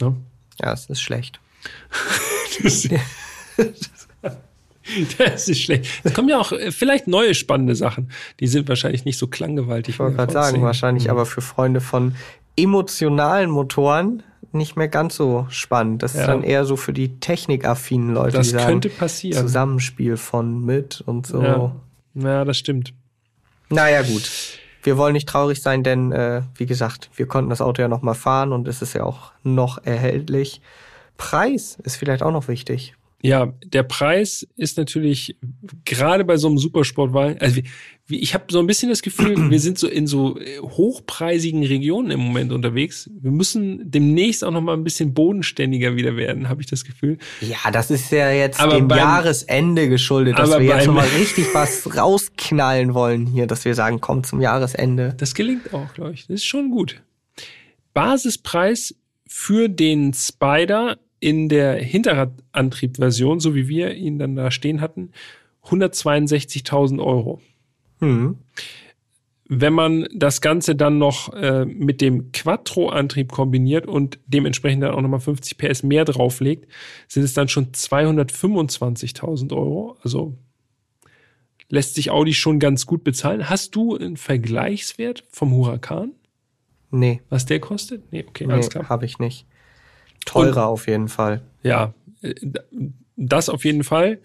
[0.00, 0.16] Ne?
[0.60, 1.40] Ja, es ist schlecht.
[2.62, 2.88] das,
[5.18, 5.86] das ist schlecht.
[6.04, 8.10] Es kommen ja auch äh, vielleicht neue spannende Sachen.
[8.40, 9.96] Die sind wahrscheinlich nicht so klanggewaltig.
[9.96, 11.10] Ich wollte gerade sagen, wahrscheinlich mhm.
[11.10, 12.14] aber für Freunde von
[12.56, 14.22] emotionalen Motoren
[14.54, 16.02] nicht mehr ganz so spannend.
[16.02, 16.20] Das ja.
[16.20, 19.42] ist dann eher so für die technikaffinen Leute, das die sagen, könnte passieren.
[19.42, 21.42] Zusammenspiel von mit und so.
[21.42, 21.72] Ja.
[22.14, 22.94] ja, das stimmt.
[23.68, 24.58] Naja, gut.
[24.82, 28.02] Wir wollen nicht traurig sein, denn äh, wie gesagt, wir konnten das Auto ja noch
[28.02, 30.60] mal fahren und es ist ja auch noch erhältlich.
[31.16, 32.94] Preis ist vielleicht auch noch wichtig.
[33.22, 35.36] Ja, der Preis ist natürlich
[35.84, 37.60] gerade bei so einem Supersportwagen, also
[38.08, 42.10] ich habe so ein bisschen das Gefühl, wir sind so in so äh, hochpreisigen Regionen
[42.10, 43.08] im Moment unterwegs.
[43.14, 47.18] Wir müssen demnächst auch noch mal ein bisschen bodenständiger wieder werden, habe ich das Gefühl.
[47.40, 51.06] Ja, das ist ja jetzt aber dem beim, Jahresende geschuldet, dass wir jetzt schon mal
[51.18, 55.14] richtig was rausknallen wollen hier, dass wir sagen, komm zum Jahresende.
[55.16, 56.26] Das gelingt auch, glaube ich.
[56.26, 57.00] Das ist schon gut.
[57.94, 58.96] Basispreis
[59.28, 65.12] für den Spider in der Hinterradantriebversion, so wie wir ihn dann da stehen hatten,
[65.64, 67.40] 162.000 Euro.
[68.00, 68.38] Hm.
[69.48, 75.00] Wenn man das Ganze dann noch äh, mit dem Quattro-Antrieb kombiniert und dementsprechend dann auch
[75.00, 76.66] nochmal 50 PS mehr drauflegt,
[77.06, 79.96] sind es dann schon 225.000 Euro.
[80.02, 80.36] Also
[81.68, 83.48] lässt sich Audi schon ganz gut bezahlen.
[83.48, 86.12] Hast du einen Vergleichswert vom Huracan?
[86.90, 87.20] Nee.
[87.28, 88.10] Was der kostet?
[88.10, 88.88] Nee, okay, nee, alles klar.
[88.88, 89.46] Habe ich nicht.
[90.24, 91.42] Teurer Und, auf jeden Fall.
[91.62, 91.94] Ja,
[93.16, 94.20] das auf jeden Fall.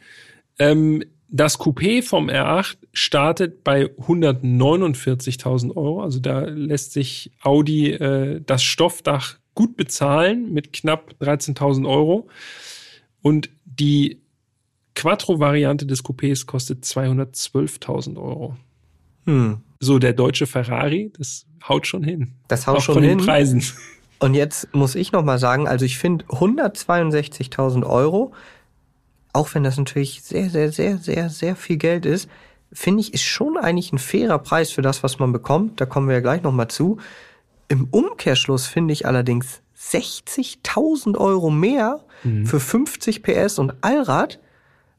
[0.59, 6.01] Ähm, das Coupé vom R8 startet bei 149.000 Euro.
[6.01, 12.29] Also da lässt sich Audi äh, das Stoffdach gut bezahlen mit knapp 13.000 Euro.
[13.21, 14.21] Und die
[14.95, 18.55] Quattro-Variante des Coupés kostet 212.000 Euro.
[19.25, 19.57] Hm.
[19.79, 22.33] So, der deutsche Ferrari, das haut schon hin.
[22.47, 23.17] Das haut Auch schon von hin.
[23.17, 23.63] Den Preisen.
[24.19, 28.33] Und jetzt muss ich noch mal sagen, also ich finde 162.000 Euro,
[29.33, 32.29] auch wenn das natürlich sehr, sehr, sehr, sehr, sehr viel Geld ist,
[32.73, 35.79] finde ich, ist schon eigentlich ein fairer Preis für das, was man bekommt.
[35.79, 36.97] Da kommen wir ja gleich noch mal zu.
[37.67, 42.45] Im Umkehrschluss finde ich allerdings 60.000 Euro mehr mhm.
[42.45, 44.39] für 50 PS und Allrad.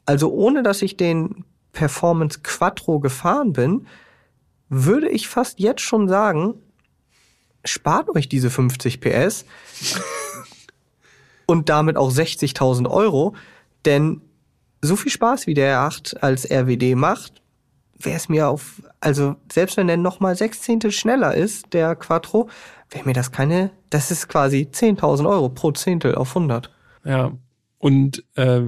[0.07, 3.87] Also ohne, dass ich den Performance Quattro gefahren bin,
[4.69, 6.55] würde ich fast jetzt schon sagen,
[7.65, 9.45] spart euch diese 50 PS
[11.47, 13.35] und damit auch 60.000 Euro,
[13.85, 14.21] denn
[14.81, 17.43] so viel Spaß wie der R8 als RWD macht,
[17.99, 22.49] wäre es mir auf, also selbst wenn der nochmal sechs Zehntel schneller ist, der Quattro,
[22.91, 26.71] wäre mir das keine, das ist quasi 10.000 Euro pro Zehntel auf 100.
[27.05, 27.33] Ja,
[27.79, 28.63] und äh,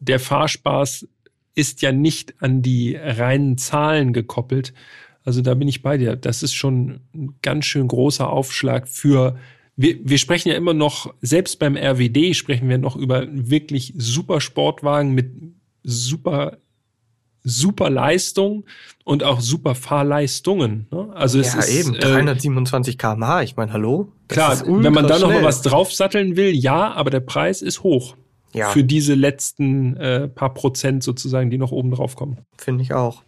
[0.00, 1.06] der Fahrspaß
[1.54, 4.72] ist ja nicht an die reinen Zahlen gekoppelt.
[5.24, 6.16] Also da bin ich bei dir.
[6.16, 9.36] Das ist schon ein ganz schön großer Aufschlag für
[9.76, 14.40] wir, wir sprechen ja immer noch, selbst beim RWD sprechen wir noch über wirklich super
[14.40, 15.32] Sportwagen mit
[15.82, 16.58] super,
[17.42, 18.64] super Leistung
[19.04, 20.86] und auch super Fahrleistungen.
[20.90, 21.08] Ne?
[21.14, 24.12] Also es ja, ist, eben, 327 kmh, ich meine, hallo?
[24.28, 27.82] Das klar, wenn man da noch mal was draufsatteln will, ja, aber der Preis ist
[27.82, 28.16] hoch.
[28.54, 28.68] Ja.
[28.68, 32.36] Für diese letzten äh, paar Prozent sozusagen, die noch oben drauf kommen.
[32.58, 33.22] Finde ich auch.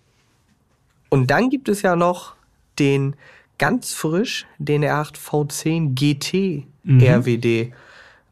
[1.15, 2.35] Und dann gibt es ja noch
[2.81, 3.15] den
[3.59, 7.01] ganz frisch den R8 V10 GT mhm.
[7.01, 7.73] RWD.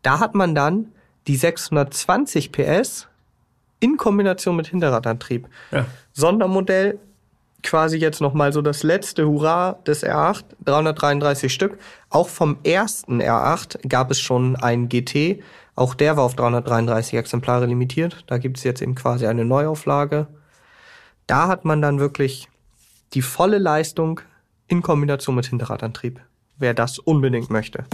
[0.03, 0.87] Da hat man dann
[1.28, 3.07] die 620 PS
[3.78, 5.47] in Kombination mit Hinterradantrieb.
[5.70, 5.87] Ja.
[6.12, 6.99] Sondermodell,
[7.62, 11.78] quasi jetzt nochmal so das letzte Hurra des R8, 333 Stück.
[12.11, 15.41] Auch vom ersten R8 gab es schon einen GT.
[15.76, 18.24] Auch der war auf 333 Exemplare limitiert.
[18.26, 20.26] Da gibt es jetzt eben quasi eine Neuauflage.
[21.28, 22.49] Da hat man dann wirklich
[23.15, 24.21] die volle Leistung
[24.69, 26.21] in Kombination mit Hinterradantrieb,
[26.59, 27.85] wer das unbedingt möchte.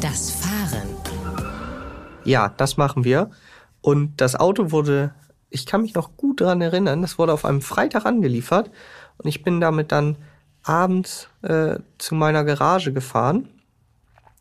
[0.00, 0.88] Das Fahren.
[2.24, 3.30] Ja, das machen wir.
[3.80, 5.14] Und das Auto wurde,
[5.48, 8.70] ich kann mich noch gut daran erinnern, das wurde auf einem Freitag angeliefert
[9.18, 10.16] und ich bin damit dann
[10.62, 13.48] abends äh, zu meiner Garage gefahren.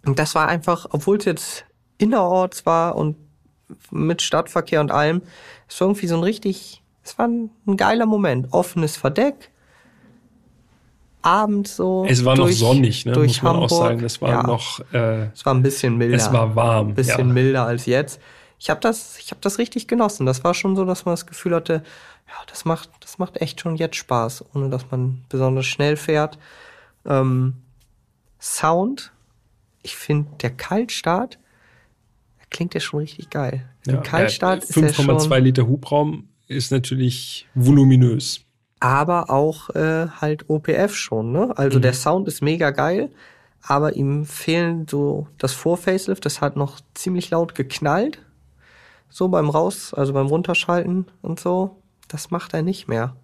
[0.06, 1.66] Und das war einfach, obwohl es jetzt
[1.98, 3.18] innerorts war und
[3.92, 5.22] mit Stadtverkehr und allem,
[5.68, 8.48] es war irgendwie so ein richtig, es war ein, ein geiler Moment.
[8.52, 9.52] Offenes Verdeck,
[11.22, 12.06] abends so.
[12.08, 13.18] Es war durch, noch sonnig, ne?
[13.18, 13.72] muss man Hamburg.
[13.72, 14.04] auch sagen.
[14.04, 14.44] Es war ja.
[14.44, 14.80] noch.
[14.94, 16.18] Äh, es war ein bisschen milder.
[16.18, 16.90] Es war warm.
[16.90, 17.34] Ein bisschen ja.
[17.34, 18.20] milder als jetzt.
[18.60, 20.26] Ich habe das, ich habe das richtig genossen.
[20.26, 21.84] Das war schon so, dass man das Gefühl hatte,
[22.28, 26.38] ja, das macht, das macht echt schon jetzt Spaß, ohne dass man besonders schnell fährt.
[27.06, 27.56] Ähm,
[28.42, 29.12] Sound,
[29.82, 31.40] ich finde der Kaltstart,
[32.40, 33.66] der klingt ja schon richtig geil.
[33.88, 38.42] Ja, Kaltstart äh, 5,2 Liter Hubraum ist natürlich voluminös
[38.80, 41.32] aber auch äh, halt OPF schon.
[41.32, 41.54] Ne?
[41.58, 41.84] Also mhm.
[41.84, 43.10] der Sound ist mega geil,
[43.62, 48.20] aber ihm fehlen so das Vorfacelift, das hat noch ziemlich laut geknallt,
[49.10, 51.82] so beim Raus, also beim Runterschalten und so.
[52.08, 53.16] Das macht er nicht mehr.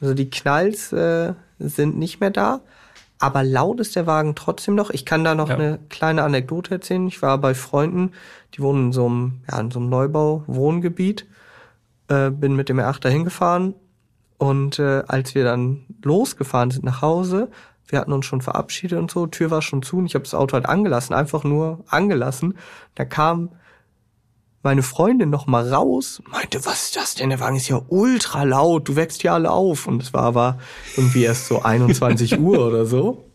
[0.00, 2.60] Also die Knalls äh, sind nicht mehr da,
[3.18, 4.90] aber laut ist der Wagen trotzdem noch.
[4.90, 5.56] Ich kann da noch ja.
[5.56, 7.06] eine kleine Anekdote erzählen.
[7.06, 8.12] Ich war bei Freunden,
[8.54, 11.26] die wohnen in so einem, ja, in so einem Neubau-Wohngebiet.
[12.08, 13.74] Äh, bin mit dem R8 da hingefahren
[14.44, 17.48] und äh, als wir dann losgefahren sind nach Hause,
[17.88, 20.34] wir hatten uns schon verabschiedet und so, Tür war schon zu und ich habe das
[20.34, 22.58] Auto halt angelassen, einfach nur angelassen.
[22.94, 23.52] Da kam
[24.62, 27.30] meine Freundin noch mal raus, meinte, was ist das denn?
[27.30, 29.86] Der Wagen ist ja ultra laut, du wächst ja alle auf.
[29.86, 30.58] Und es war aber
[30.94, 33.30] irgendwie erst so 21 Uhr oder so.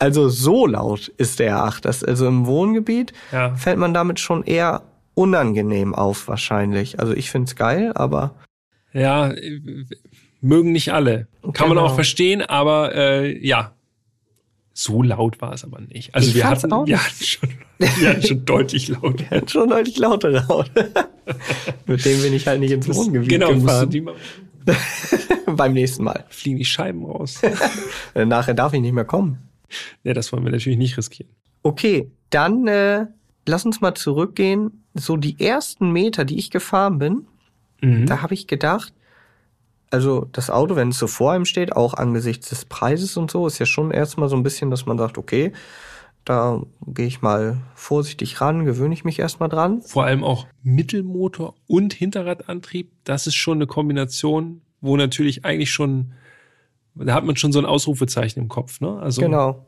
[0.00, 1.82] Also so laut ist der R8.
[1.82, 3.54] Das, also im Wohngebiet ja.
[3.54, 4.82] fällt man damit schon eher
[5.14, 6.98] unangenehm auf wahrscheinlich.
[6.98, 8.34] Also ich find's geil, aber
[8.96, 9.30] ja,
[10.40, 11.28] mögen nicht alle.
[11.42, 11.68] Kann genau.
[11.68, 13.72] man auch verstehen, aber äh, ja,
[14.72, 16.14] so laut war es aber nicht.
[16.14, 19.18] Also ich wir hatten, auch wir hatten schon, wir hatten schon deutlich laut.
[19.18, 20.70] Wir hatten schon deutlich lauter laut.
[21.86, 23.90] Mit dem bin ich halt nicht ins Wohngebiet genau, gefahren.
[23.90, 24.14] Genau,
[25.56, 26.24] Beim nächsten Mal.
[26.28, 27.40] Fliegen die Scheiben raus.
[28.14, 29.38] Nachher darf ich nicht mehr kommen.
[30.04, 31.30] Ja, das wollen wir natürlich nicht riskieren.
[31.62, 33.06] Okay, dann äh,
[33.46, 34.84] lass uns mal zurückgehen.
[34.94, 37.26] So die ersten Meter, die ich gefahren bin,
[37.80, 38.06] Mhm.
[38.06, 38.92] Da habe ich gedacht,
[39.90, 43.46] also das Auto, wenn es so vor einem steht, auch angesichts des Preises und so,
[43.46, 45.52] ist ja schon erstmal so ein bisschen, dass man sagt, okay,
[46.24, 49.80] da gehe ich mal vorsichtig ran, gewöhne ich mich erstmal dran.
[49.82, 56.12] Vor allem auch Mittelmotor und Hinterradantrieb, das ist schon eine Kombination, wo natürlich eigentlich schon,
[56.96, 58.98] da hat man schon so ein Ausrufezeichen im Kopf, ne?
[58.98, 59.66] Also genau.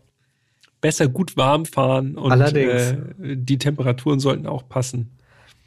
[0.80, 2.72] besser gut warm fahren und Allerdings.
[3.22, 5.12] Äh, die Temperaturen sollten auch passen.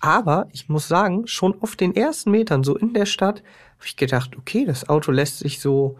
[0.01, 3.43] Aber ich muss sagen, schon auf den ersten Metern so in der Stadt
[3.81, 5.97] habe ich gedacht, okay, das Auto lässt sich so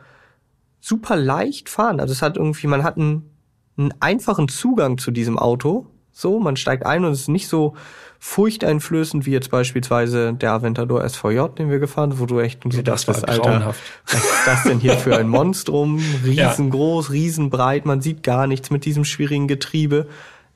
[0.80, 2.00] super leicht fahren.
[2.00, 3.32] Also es hat irgendwie, man hat einen,
[3.76, 5.88] einen einfachen Zugang zu diesem Auto.
[6.12, 7.74] So, man steigt ein und es ist nicht so
[8.20, 13.08] furchteinflößend wie jetzt beispielsweise der Aventador SVJ, den wir gefahren wo du echt so das
[13.08, 13.82] war Alter, grauenhaft.
[14.06, 16.00] was ist das denn hier für ein Monstrum?
[16.24, 17.14] Riesengroß, ja.
[17.14, 20.08] riesenbreit, man sieht gar nichts mit diesem schwierigen Getriebe.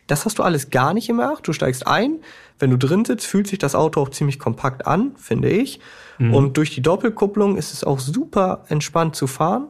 [0.05, 1.41] Das hast du alles gar nicht im R8.
[1.41, 2.19] Du steigst ein,
[2.59, 5.80] wenn du drin sitzt, fühlt sich das Auto auch ziemlich kompakt an, finde ich.
[6.18, 6.34] Mhm.
[6.34, 9.68] Und durch die Doppelkupplung ist es auch super entspannt zu fahren.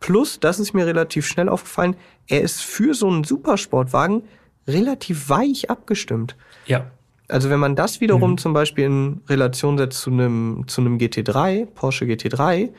[0.00, 1.96] Plus, das ist mir relativ schnell aufgefallen,
[2.26, 4.24] er ist für so einen Supersportwagen
[4.66, 6.36] relativ weich abgestimmt.
[6.66, 6.90] Ja.
[7.28, 8.38] Also wenn man das wiederum mhm.
[8.38, 12.70] zum Beispiel in Relation setzt zu einem, zu einem GT3, Porsche GT3,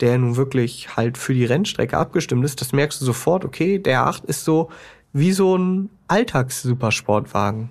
[0.00, 4.06] der nun wirklich halt für die Rennstrecke abgestimmt ist, das merkst du sofort, okay, der
[4.06, 4.70] 8 ist so
[5.12, 7.70] wie so ein Alltags-Supersportwagen.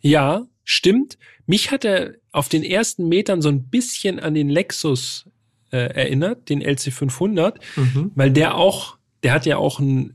[0.00, 1.18] Ja, stimmt.
[1.46, 5.26] Mich hat er auf den ersten Metern so ein bisschen an den Lexus
[5.70, 8.12] äh, erinnert, den LC500, mhm.
[8.14, 10.14] weil der auch, der hat ja auch einen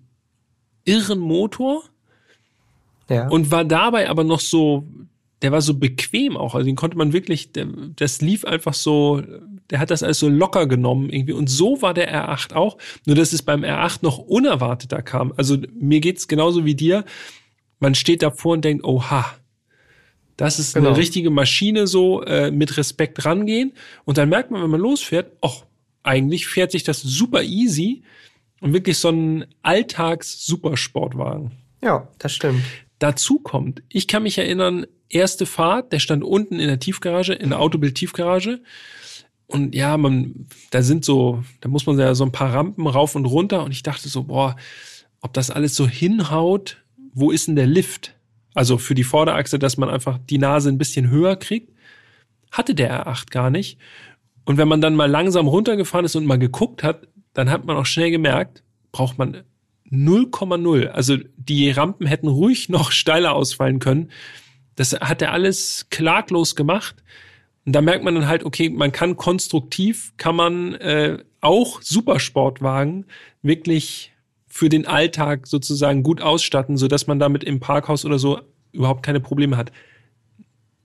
[0.85, 1.83] irren Motor
[3.09, 3.27] ja.
[3.27, 4.85] und war dabei aber noch so,
[5.41, 6.55] der war so bequem auch.
[6.55, 9.21] Also den konnte man wirklich, der, das lief einfach so,
[9.69, 11.33] der hat das alles so locker genommen irgendwie.
[11.33, 12.77] Und so war der R8 auch.
[13.05, 15.33] Nur dass es beim R8 noch unerwarteter kam.
[15.37, 17.05] Also mir geht's genauso wie dir.
[17.79, 19.25] Man steht davor und denkt, oha,
[20.37, 20.89] das ist genau.
[20.89, 23.73] eine richtige Maschine so äh, mit Respekt rangehen.
[24.05, 25.65] Und dann merkt man, wenn man losfährt, ach,
[26.03, 28.03] eigentlich fährt sich das super easy
[28.61, 31.51] und wirklich so ein Alltags-Supersportwagen.
[31.81, 32.63] Ja, das stimmt.
[32.99, 37.49] Dazu kommt, ich kann mich erinnern, erste Fahrt, der stand unten in der Tiefgarage, in
[37.49, 38.61] der Autobild-Tiefgarage.
[39.47, 43.15] Und ja, man, da sind so, da muss man ja so ein paar Rampen rauf
[43.15, 43.63] und runter.
[43.63, 44.55] Und ich dachte so, boah,
[45.21, 46.83] ob das alles so hinhaut,
[47.13, 48.13] wo ist denn der Lift?
[48.57, 51.71] Also für die Vorderachse, dass man einfach die Nase ein bisschen höher kriegt.
[52.51, 53.77] Hatte der R8 gar nicht.
[54.45, 57.77] Und wenn man dann mal langsam runtergefahren ist und mal geguckt hat, dann hat man
[57.77, 59.43] auch schnell gemerkt, braucht man
[59.91, 60.87] 0,0.
[60.87, 64.09] Also die Rampen hätten ruhig noch steiler ausfallen können.
[64.73, 66.95] Das hat er alles klaglos gemacht.
[67.63, 73.05] Und da merkt man dann halt, okay, man kann konstruktiv, kann man äh, auch Supersportwagen
[73.43, 74.13] wirklich
[74.57, 78.39] für den Alltag sozusagen gut ausstatten, so dass man damit im Parkhaus oder so
[78.71, 79.71] überhaupt keine Probleme hat.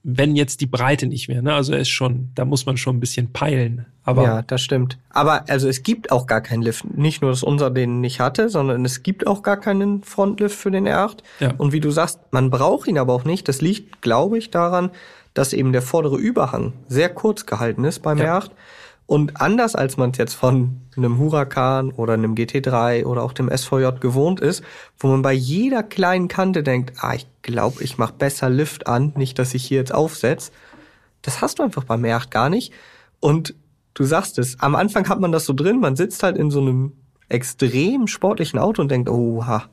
[0.02, 1.54] Wenn jetzt die Breite nicht wäre, ne?
[1.54, 3.86] Also er ist schon, da muss man schon ein bisschen peilen.
[4.04, 4.98] Aber ja, das stimmt.
[5.08, 6.84] Aber also es gibt auch gar keinen Lift.
[6.98, 10.70] Nicht nur, dass unser den nicht hatte, sondern es gibt auch gar keinen Frontlift für
[10.70, 11.18] den R8.
[11.40, 11.54] Ja.
[11.56, 13.48] Und wie du sagst, man braucht ihn aber auch nicht.
[13.48, 14.90] Das liegt, glaube ich, daran,
[15.32, 18.38] dass eben der vordere Überhang sehr kurz gehalten ist beim ja.
[18.38, 18.50] R8
[19.06, 23.50] und anders als man es jetzt von einem Huracan oder einem GT3 oder auch dem
[23.54, 24.62] SVJ gewohnt ist,
[24.98, 29.12] wo man bei jeder kleinen Kante denkt, ah, ich glaube, ich mache besser Lift an,
[29.16, 30.52] nicht, dass ich hier jetzt aufsetze.
[31.22, 32.72] Das hast du einfach beim R8 gar nicht.
[33.20, 33.54] Und
[33.94, 36.60] du sagst es, am Anfang hat man das so drin, man sitzt halt in so
[36.60, 36.92] einem
[37.28, 39.64] extrem sportlichen Auto und denkt, oha.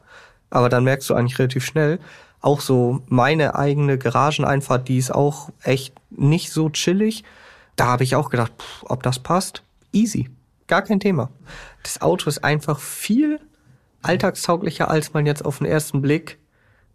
[0.50, 2.00] Aber dann merkst du eigentlich relativ schnell,
[2.42, 7.24] auch so meine eigene Garageneinfahrt, die ist auch echt nicht so chillig
[7.80, 10.30] da habe ich auch gedacht, pff, ob das passt, easy,
[10.68, 11.30] gar kein Thema.
[11.84, 13.40] Das Auto ist einfach viel
[14.02, 16.40] alltagstauglicher, als man jetzt auf den ersten Blick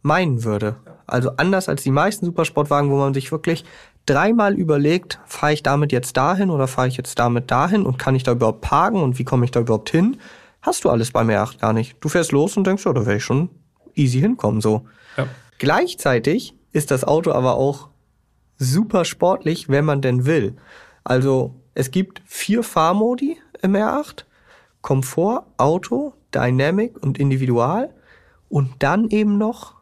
[0.02, 0.76] meinen würde.
[1.06, 3.64] Also anders als die meisten Supersportwagen, wo man sich wirklich
[4.06, 8.14] dreimal überlegt, fahre ich damit jetzt dahin oder fahre ich jetzt damit dahin und kann
[8.14, 10.18] ich da überhaupt parken und wie komme ich da überhaupt hin?
[10.60, 11.96] Hast du alles beim R8 gar nicht.
[12.00, 13.48] Du fährst los und denkst, ja, da werde ich schon
[13.94, 14.86] easy hinkommen so.
[15.16, 15.26] Ja.
[15.58, 17.88] Gleichzeitig ist das Auto aber auch
[18.56, 20.56] super sportlich, wenn man denn will.
[21.02, 24.24] Also es gibt vier Fahrmodi im R8.
[24.82, 27.90] Komfort, Auto, Dynamic und Individual.
[28.48, 29.74] Und dann eben noch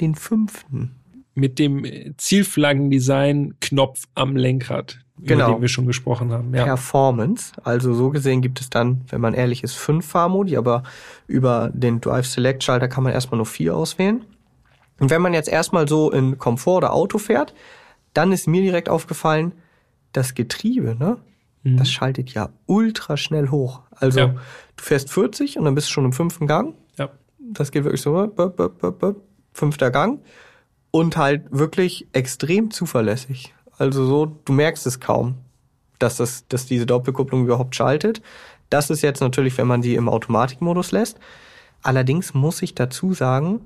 [0.00, 0.96] den fünften.
[1.34, 1.84] Mit dem
[2.16, 5.46] Zielflaggendesign-Knopf am Lenkrad, genau.
[5.46, 6.54] über den wir schon gesprochen haben.
[6.54, 6.64] Ja.
[6.64, 7.52] Performance.
[7.64, 10.84] Also so gesehen gibt es dann, wenn man ehrlich ist, fünf Fahrmodi, aber
[11.26, 14.24] über den Drive Select Schalter kann man erstmal nur vier auswählen.
[15.00, 17.52] Und wenn man jetzt erstmal so in Komfort oder Auto fährt,
[18.14, 19.52] dann ist mir direkt aufgefallen,
[20.12, 21.18] das Getriebe, ne?
[21.64, 21.76] Mhm.
[21.76, 23.82] Das schaltet ja ultra schnell hoch.
[23.90, 24.26] Also ja.
[24.26, 26.74] du fährst 40 und dann bist du schon im fünften Gang.
[26.96, 27.10] Ja.
[27.38, 29.16] Das geht wirklich so, bop, bop, bop,
[29.52, 30.20] fünfter Gang.
[30.90, 33.52] Und halt wirklich extrem zuverlässig.
[33.78, 35.34] Also so, du merkst es kaum,
[35.98, 38.22] dass, das, dass diese Doppelkupplung überhaupt schaltet.
[38.70, 41.18] Das ist jetzt natürlich, wenn man die im Automatikmodus lässt.
[41.82, 43.60] Allerdings muss ich dazu sagen,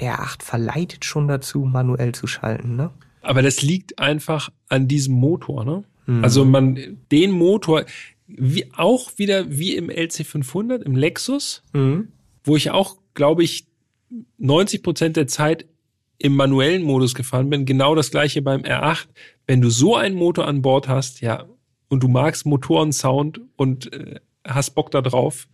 [0.00, 2.76] der 8 verleitet schon dazu, manuell zu schalten.
[2.76, 2.90] Ne?
[3.22, 5.84] Aber das liegt einfach an diesem Motor, ne?
[6.06, 6.24] Mhm.
[6.24, 7.84] Also man, den Motor,
[8.26, 12.08] wie, auch wieder wie im LC500, im Lexus, mhm.
[12.44, 13.66] wo ich auch, glaube ich,
[14.38, 15.66] 90 Prozent der Zeit
[16.18, 17.64] im manuellen Modus gefahren bin.
[17.64, 19.06] Genau das gleiche beim R8.
[19.46, 21.46] Wenn du so einen Motor an Bord hast, ja,
[21.88, 25.48] und du magst Motorensound und äh, hast Bock da drauf,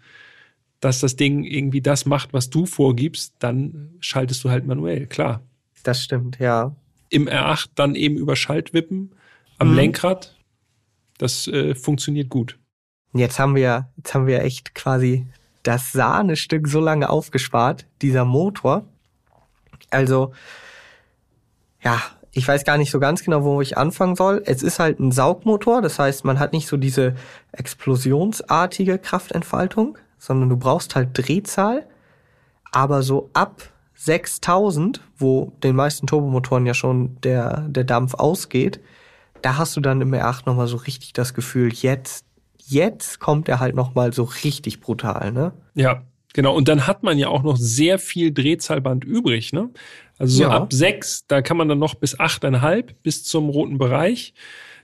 [0.81, 5.43] dass das Ding irgendwie das macht, was du vorgibst, dann schaltest du halt manuell, klar.
[5.83, 6.77] Das stimmt, ja
[7.11, 9.15] im R8 dann eben über Schaltwippen
[9.59, 9.77] am mhm.
[9.77, 10.37] Lenkrad.
[11.19, 12.59] Das äh, funktioniert gut.
[13.13, 15.27] Jetzt haben wir, jetzt haben wir echt quasi
[15.63, 18.85] das Sahnestück so lange aufgespart, dieser Motor.
[19.91, 20.33] Also,
[21.83, 22.01] ja,
[22.33, 24.43] ich weiß gar nicht so ganz genau, wo ich anfangen soll.
[24.45, 27.17] Es ist halt ein Saugmotor, das heißt, man hat nicht so diese
[27.53, 31.87] explosionsartige Kraftentfaltung, sondern du brauchst halt Drehzahl.
[32.71, 33.63] Aber so ab
[33.99, 38.81] 6000, wo den meisten Turbomotoren ja schon der, der Dampf ausgeht,
[39.43, 42.25] da hast du dann im R8 nochmal so richtig das Gefühl, jetzt,
[42.65, 45.53] jetzt kommt er halt nochmal so richtig brutal, ne?
[45.75, 46.03] Ja,
[46.35, 49.71] Genau, und dann hat man ja auch noch sehr viel Drehzahlband übrig, ne?
[50.19, 50.51] Also so Ja.
[50.51, 54.35] ab sechs, da kann man dann noch bis achteinhalb, bis zum roten Bereich.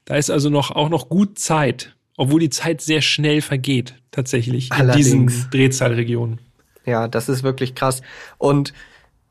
[0.04, 4.70] Da ist also noch auch noch gut Zeit, obwohl die Zeit sehr schnell vergeht, tatsächlich,
[4.70, 5.32] in Allerdings.
[5.34, 6.38] diesen Drehzahlregionen.
[6.86, 8.02] Ja, das ist wirklich krass.
[8.38, 8.72] Und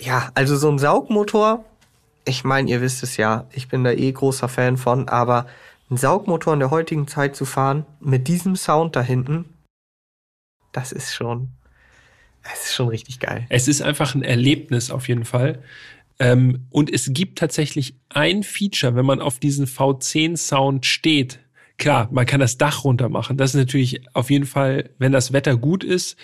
[0.01, 1.63] ja, also so ein Saugmotor,
[2.25, 5.47] ich meine, ihr wisst es ja, ich bin da eh großer Fan von, aber
[5.89, 9.45] ein Saugmotor in der heutigen Zeit zu fahren, mit diesem Sound da hinten,
[10.71, 11.49] das ist schon,
[12.43, 13.45] das ist schon richtig geil.
[13.49, 15.61] Es ist einfach ein Erlebnis auf jeden Fall.
[16.19, 21.39] Ähm, und es gibt tatsächlich ein Feature, wenn man auf diesen V10-Sound steht.
[21.77, 23.37] Klar, man kann das Dach runter machen.
[23.37, 26.17] Das ist natürlich auf jeden Fall, wenn das Wetter gut ist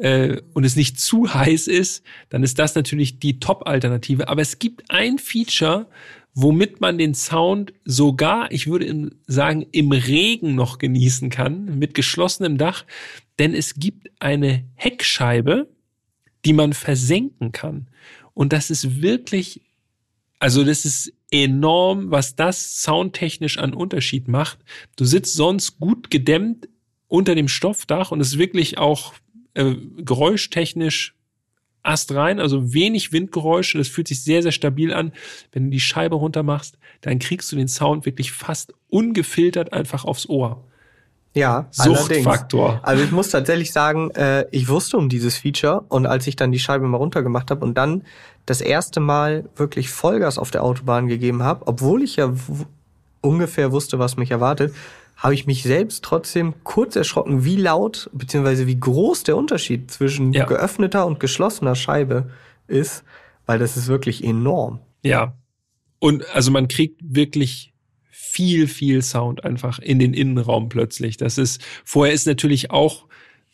[0.00, 4.28] äh, und es nicht zu heiß ist, dann ist das natürlich die Top-Alternative.
[4.28, 5.88] Aber es gibt ein Feature,
[6.34, 12.56] womit man den Sound sogar, ich würde sagen, im Regen noch genießen kann, mit geschlossenem
[12.56, 12.84] Dach.
[13.38, 15.68] Denn es gibt eine Heckscheibe,
[16.44, 17.88] die man versenken kann.
[18.32, 19.60] Und das ist wirklich,
[20.38, 24.58] also das ist enorm, was das soundtechnisch an Unterschied macht.
[24.96, 26.68] Du sitzt sonst gut gedämmt
[27.08, 29.14] unter dem Stoffdach und es ist wirklich auch
[29.54, 31.14] äh, geräuschtechnisch
[31.82, 33.78] astrein, also wenig Windgeräusche.
[33.78, 35.12] Das fühlt sich sehr, sehr stabil an.
[35.52, 40.04] Wenn du die Scheibe runter machst, dann kriegst du den Sound wirklich fast ungefiltert einfach
[40.04, 40.64] aufs Ohr.
[41.32, 42.08] Ja, allerdings.
[42.08, 42.80] Suchtfaktor.
[42.82, 46.50] Also ich muss tatsächlich sagen, äh, ich wusste um dieses Feature und als ich dann
[46.50, 48.02] die Scheibe mal runtergemacht habe und dann
[48.46, 52.34] das erste Mal wirklich Vollgas auf der Autobahn gegeben habe, obwohl ich ja
[53.20, 54.74] ungefähr wusste, was mich erwartet,
[55.20, 60.32] habe ich mich selbst trotzdem kurz erschrocken, wie laut beziehungsweise wie groß der Unterschied zwischen
[60.32, 60.46] Ja.
[60.46, 62.30] geöffneter und geschlossener Scheibe
[62.66, 63.04] ist,
[63.44, 64.80] weil das ist wirklich enorm.
[65.02, 65.36] Ja.
[65.98, 67.74] Und also man kriegt wirklich
[68.10, 71.18] viel, viel Sound einfach in den Innenraum plötzlich.
[71.18, 73.04] Das ist, vorher ist natürlich auch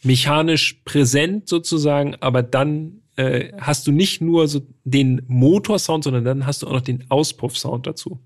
[0.04, 6.46] mechanisch präsent sozusagen, aber dann äh, hast du nicht nur so den Motorsound, sondern dann
[6.46, 8.20] hast du auch noch den Auspuffsound dazu.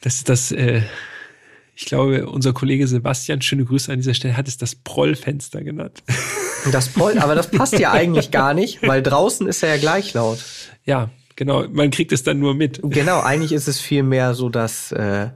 [0.00, 0.80] Das ist das, äh,
[1.76, 6.02] ich glaube, unser Kollege Sebastian, schöne Grüße an dieser Stelle, hat es das Prollfenster genannt.
[6.72, 10.14] Das Poll, aber das passt ja eigentlich gar nicht, weil draußen ist er ja gleich
[10.14, 10.38] laut.
[10.84, 12.80] ja, genau, man kriegt es dann nur mit.
[12.82, 15.28] Genau, eigentlich ist es vielmehr so das, äh,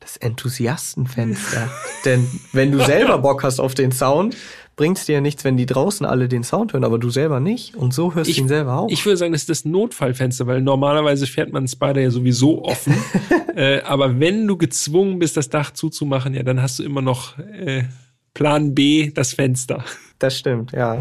[0.00, 1.70] das Enthusiastenfenster.
[2.04, 4.36] Denn wenn du selber Bock hast auf den Sound,
[4.76, 7.76] bringt's dir ja nichts, wenn die draußen alle den Sound hören, aber du selber nicht.
[7.76, 8.90] Und so hörst du ihn selber auch.
[8.90, 12.64] Ich würde sagen, das ist das Notfallfenster, weil normalerweise fährt man einen Spider ja sowieso
[12.64, 12.94] offen.
[13.56, 17.38] äh, aber wenn du gezwungen bist, das Dach zuzumachen, ja, dann hast du immer noch
[17.38, 17.84] äh,
[18.34, 19.84] Plan B, das Fenster.
[20.18, 21.00] das stimmt, ja.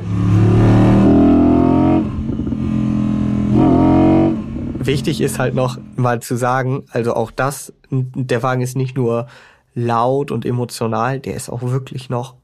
[4.87, 9.27] Wichtig ist halt noch mal zu sagen, also auch das, der Wagen ist nicht nur
[9.75, 12.35] laut und emotional, der ist auch wirklich noch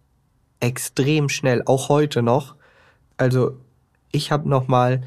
[0.59, 2.55] extrem schnell, auch heute noch.
[3.15, 3.57] Also
[4.11, 5.03] ich habe noch mal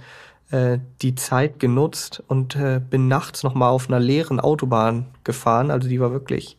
[0.50, 5.70] äh, die Zeit genutzt und äh, bin nachts noch mal auf einer leeren Autobahn gefahren.
[5.70, 6.56] Also die war wirklich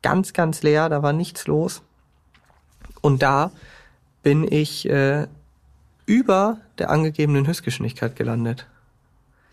[0.00, 1.82] ganz, ganz leer, da war nichts los.
[3.00, 3.50] Und da
[4.22, 5.26] bin ich äh,
[6.06, 8.68] über der angegebenen Höchstgeschwindigkeit gelandet.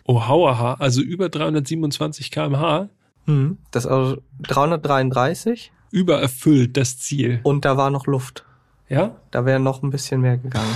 [0.04, 2.88] Oh, hauaha, also über 327 kmh,
[3.26, 3.58] Hm.
[3.70, 7.40] Das also 333 übererfüllt das Ziel.
[7.42, 8.44] und da war noch Luft.
[8.88, 9.16] Ja?
[9.30, 10.74] Da wäre noch ein bisschen mehr gegangen.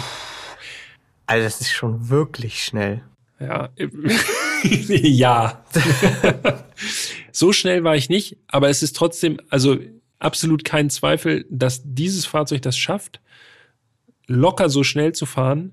[1.26, 3.02] Also das ist schon wirklich schnell.
[3.40, 3.70] Ja.
[4.88, 5.64] ja.
[7.32, 9.76] so schnell war ich nicht, aber es ist trotzdem, also
[10.18, 13.20] absolut kein Zweifel, dass dieses Fahrzeug das schafft,
[14.26, 15.72] locker so schnell zu fahren,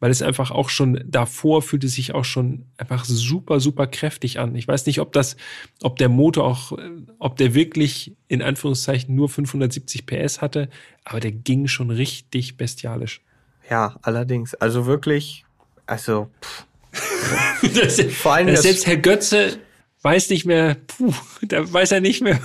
[0.00, 4.54] weil es einfach auch schon davor fühlte sich auch schon einfach super, super kräftig an.
[4.56, 5.36] Ich weiß nicht, ob das,
[5.82, 10.68] ob der Motor auch, äh, ob der wirklich in Anführungszeichen nur 570 PS hatte,
[11.04, 13.20] aber der ging schon richtig bestialisch.
[13.68, 14.54] Ja, allerdings.
[14.54, 15.44] Also wirklich,
[15.86, 16.66] also pff,
[17.74, 19.58] Das, Vor allem das- selbst Herr Götze
[20.02, 22.40] weiß nicht mehr, puh, da weiß er nicht mehr.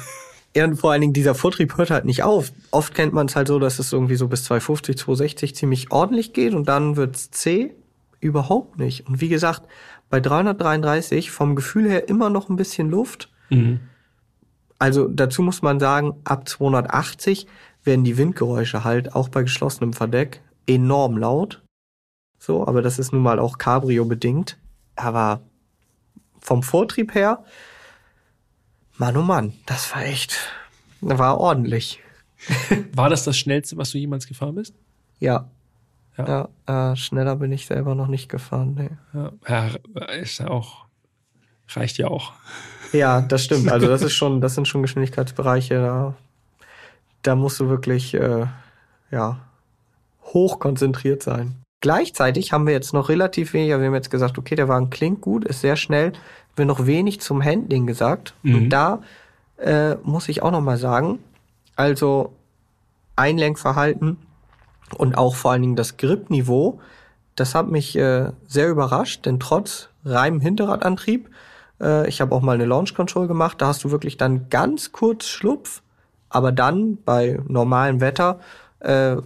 [0.56, 2.54] Ja, und vor allen Dingen dieser Vortrieb hört halt nicht auf.
[2.72, 6.32] Oft kennt man es halt so, dass es irgendwie so bis 250, 260 ziemlich ordentlich
[6.32, 7.74] geht und dann wird's zäh.
[8.22, 9.06] Überhaupt nicht.
[9.08, 9.64] Und wie gesagt,
[10.10, 13.30] bei 333 vom Gefühl her immer noch ein bisschen Luft.
[14.80, 17.46] Also dazu muss man sagen, ab 280
[17.84, 21.62] werden die Windgeräusche halt auch bei geschlossenem Verdeck enorm laut.
[22.40, 24.58] So, aber das ist nun mal auch Cabrio bedingt.
[24.96, 25.42] Aber
[26.40, 27.44] vom Vortrieb her,
[28.98, 30.38] Mann oh Mann, das war echt,
[31.02, 32.02] war ordentlich.
[32.94, 34.76] War das das schnellste, was du jemals gefahren bist?
[35.20, 35.50] Ja.
[36.18, 36.50] Ja.
[36.68, 38.76] Ja, äh, schneller bin ich selber noch nicht gefahren.
[38.76, 39.30] Nee.
[39.48, 39.72] Ja,
[40.22, 40.86] ist ja auch,
[41.70, 42.34] reicht ja auch.
[42.94, 43.72] Ja, das stimmt.
[43.72, 46.16] Also das ist schon, das sind schon Geschwindigkeitsbereiche, da,
[47.24, 48.46] da musst du wirklich, äh,
[49.12, 49.40] ja,
[50.24, 51.56] hochkonzentriert sein.
[51.86, 54.90] Gleichzeitig haben wir jetzt noch relativ wenig, also wir haben jetzt gesagt, okay, der Wagen
[54.90, 56.14] klingt gut, ist sehr schnell,
[56.56, 58.34] wir noch wenig zum Handling gesagt.
[58.42, 58.56] Mhm.
[58.56, 59.04] Und da
[59.58, 61.20] äh, muss ich auch noch mal sagen,
[61.76, 62.34] also
[63.16, 64.18] Einlenkverhalten
[64.98, 66.80] und auch vor allen Dingen das Gripniveau,
[67.36, 71.30] das hat mich äh, sehr überrascht, denn trotz reinem Hinterradantrieb,
[71.80, 74.92] äh, ich habe auch mal eine Launch Control gemacht, da hast du wirklich dann ganz
[74.92, 75.84] kurz Schlupf,
[76.30, 78.40] aber dann bei normalem Wetter
[78.80, 79.18] äh,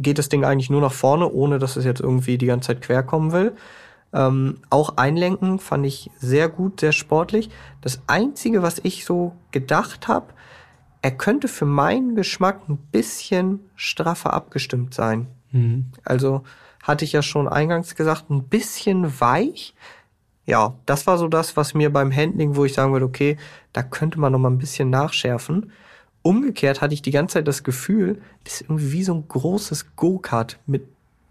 [0.00, 2.82] geht das Ding eigentlich nur nach vorne, ohne dass es jetzt irgendwie die ganze Zeit
[2.82, 3.52] quer kommen will.
[4.12, 7.50] Ähm, auch Einlenken fand ich sehr gut, sehr sportlich.
[7.80, 10.26] Das Einzige, was ich so gedacht habe,
[11.02, 15.28] er könnte für meinen Geschmack ein bisschen straffer abgestimmt sein.
[15.52, 15.86] Mhm.
[16.04, 16.42] Also
[16.82, 19.74] hatte ich ja schon eingangs gesagt, ein bisschen weich.
[20.44, 23.36] Ja, das war so das, was mir beim Handling, wo ich sagen würde, okay,
[23.72, 25.70] da könnte man noch mal ein bisschen nachschärfen.
[26.22, 29.96] Umgekehrt hatte ich die ganze Zeit das Gefühl, das ist irgendwie wie so ein großes
[29.96, 30.84] Go-Kart mit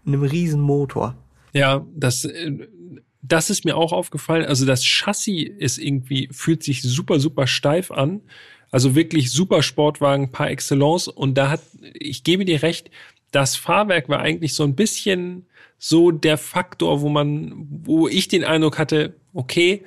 [0.04, 1.16] einem riesen Motor.
[1.52, 2.66] Ja, das, äh,
[3.22, 4.46] das ist mir auch aufgefallen.
[4.46, 8.20] Also das Chassis ist irgendwie, fühlt sich super, super steif an.
[8.70, 11.08] Also wirklich super Sportwagen par excellence.
[11.08, 11.60] Und da hat,
[11.94, 12.90] ich gebe dir recht,
[13.30, 15.46] das Fahrwerk war eigentlich so ein bisschen
[15.78, 19.84] so der Faktor, wo man, wo ich den Eindruck hatte, okay,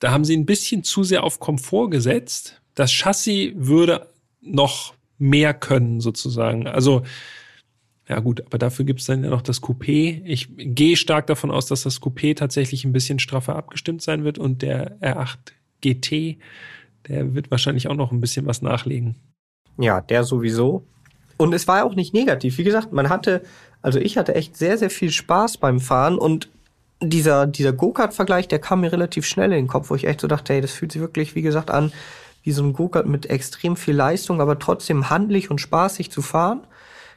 [0.00, 4.06] da haben sie ein bisschen zu sehr auf Komfort gesetzt das Chassis würde
[4.40, 6.66] noch mehr können, sozusagen.
[6.66, 7.02] Also,
[8.08, 10.22] ja gut, aber dafür gibt es dann ja noch das Coupé.
[10.24, 14.38] Ich gehe stark davon aus, dass das Coupé tatsächlich ein bisschen straffer abgestimmt sein wird
[14.38, 15.36] und der R8
[15.80, 16.38] GT,
[17.08, 19.14] der wird wahrscheinlich auch noch ein bisschen was nachlegen.
[19.78, 20.84] Ja, der sowieso.
[21.36, 22.58] Und es war auch nicht negativ.
[22.58, 23.42] Wie gesagt, man hatte,
[23.80, 26.48] also ich hatte echt sehr, sehr viel Spaß beim Fahren und
[27.02, 30.28] dieser, dieser Go-Kart-Vergleich, der kam mir relativ schnell in den Kopf, wo ich echt so
[30.28, 31.92] dachte, hey, das fühlt sich wirklich, wie gesagt, an
[32.42, 36.66] wie so ein Go-Kart mit extrem viel Leistung, aber trotzdem handlich und spaßig zu fahren.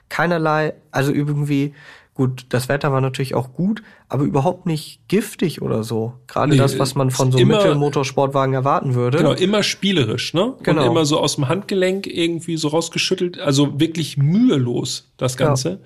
[0.10, 1.74] Keinerlei, also irgendwie,
[2.14, 6.14] gut, das Wetter war natürlich auch gut, aber überhaupt nicht giftig oder so.
[6.28, 9.18] Gerade nee, das, was man von so einem Mittelmotorsportwagen erwarten würde.
[9.18, 10.56] Genau, immer spielerisch, ne?
[10.62, 10.84] Genau.
[10.84, 13.40] Und immer so aus dem Handgelenk irgendwie so rausgeschüttelt.
[13.40, 15.80] Also wirklich mühelos, das Ganze.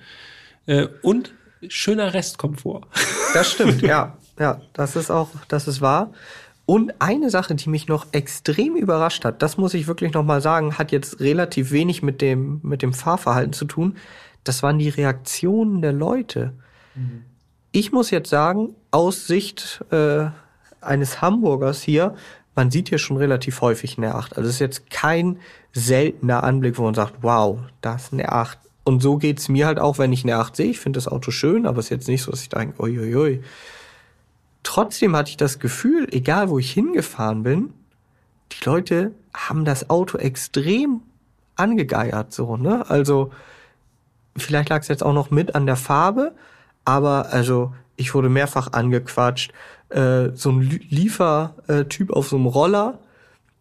[0.66, 0.80] Ja.
[0.80, 1.32] Äh, und
[1.68, 2.82] schöner Restkomfort.
[3.34, 4.18] Das stimmt, ja.
[4.38, 6.12] Ja, das ist auch, das ist wahr.
[6.68, 10.42] Und eine Sache, die mich noch extrem überrascht hat, das muss ich wirklich noch mal
[10.42, 13.96] sagen, hat jetzt relativ wenig mit dem, mit dem Fahrverhalten zu tun.
[14.44, 16.52] Das waren die Reaktionen der Leute.
[16.94, 17.24] Mhm.
[17.72, 20.26] Ich muss jetzt sagen, aus Sicht äh,
[20.82, 22.16] eines Hamburgers hier,
[22.54, 24.34] man sieht hier schon relativ häufig eine R8.
[24.34, 25.38] Also es ist jetzt kein
[25.72, 28.58] seltener Anblick, wo man sagt, wow, das ist eine R8.
[28.84, 30.70] Und so geht's mir halt auch, wenn ich eine R8 sehe.
[30.70, 33.14] Ich finde das Auto schön, aber es ist jetzt nicht so, dass ich denke, uiuiui.
[33.14, 33.42] Ui, ui
[34.68, 37.72] trotzdem hatte ich das Gefühl, egal wo ich hingefahren bin,
[38.52, 41.00] die Leute haben das Auto extrem
[41.56, 42.84] angegeiert, so, ne?
[42.90, 43.30] Also,
[44.36, 46.34] vielleicht lag es jetzt auch noch mit an der Farbe,
[46.84, 49.52] aber also, ich wurde mehrfach angequatscht.
[49.88, 50.60] Äh, so ein
[50.90, 52.98] Liefertyp auf so einem Roller,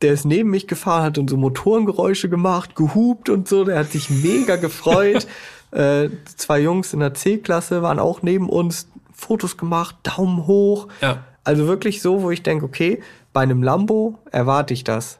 [0.01, 3.93] der ist neben mich gefahren, hat und so Motorengeräusche gemacht, gehupt und so, der hat
[3.93, 5.25] sich mega gefreut.
[5.71, 10.87] äh, zwei Jungs in der C-Klasse waren auch neben uns, Fotos gemacht, Daumen hoch.
[11.01, 11.23] Ja.
[11.43, 13.01] Also wirklich so, wo ich denke, okay,
[13.33, 15.19] bei einem Lambo erwarte ich das.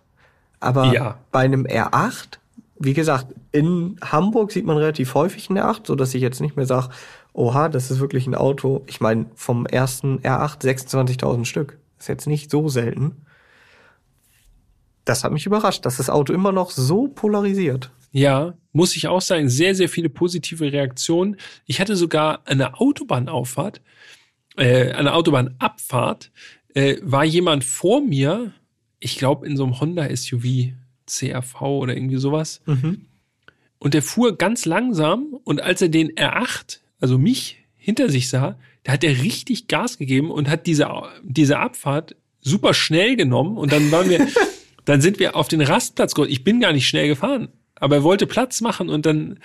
[0.60, 1.18] Aber ja.
[1.32, 2.38] bei einem R8,
[2.80, 6.56] wie gesagt, in Hamburg sieht man relativ häufig einen R8, so dass ich jetzt nicht
[6.56, 6.90] mehr sage,
[7.34, 8.84] oha, das ist wirklich ein Auto.
[8.88, 11.78] Ich meine, vom ersten R8 26.000 Stück.
[12.00, 13.24] Ist jetzt nicht so selten.
[15.06, 17.92] Das hat mich überrascht, dass das Auto immer noch so polarisiert.
[18.12, 21.38] Ja, muss ich auch sagen, sehr, sehr viele positive Reaktionen.
[21.66, 23.82] Ich hatte sogar eine Autobahnauffahrt,
[24.56, 26.32] äh, eine Autobahnabfahrt,
[26.74, 28.54] äh, war jemand vor mir,
[29.00, 30.74] ich glaube in so einem Honda SUV,
[31.06, 32.62] CRV oder irgendwie sowas.
[32.66, 33.06] Mhm.
[33.80, 38.60] Und der fuhr ganz langsam und als er den R8, also mich, hinter sich sah,
[38.84, 40.90] da hat er richtig Gas gegeben und hat diese,
[41.24, 44.28] diese Abfahrt super schnell genommen und dann waren wir,
[44.86, 46.32] dann sind wir auf den Rastplatz gekommen.
[46.32, 47.50] Ich bin gar nicht schnell gefahren
[47.80, 49.40] aber er wollte Platz machen und dann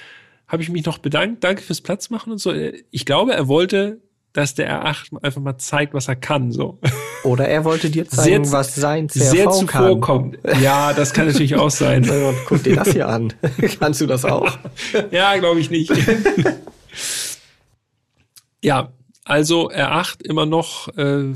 [0.49, 2.53] habe ich mich noch bedankt, danke fürs Platz machen und so.
[2.91, 4.03] Ich glaube, er wollte,
[4.33, 6.79] dass der R8 einfach mal zeigt, was er kann, so.
[7.25, 10.39] Oder er wollte dir zeigen, sehr, was sein CRV sehr zuvorkommt.
[10.61, 12.09] Ja, das kann natürlich auch sein.
[12.47, 13.33] Guck dir das hier an.
[13.81, 14.59] Kannst du das auch?
[15.11, 15.93] ja, glaube ich nicht.
[18.63, 18.93] ja,
[19.25, 21.33] also R8 immer noch äh,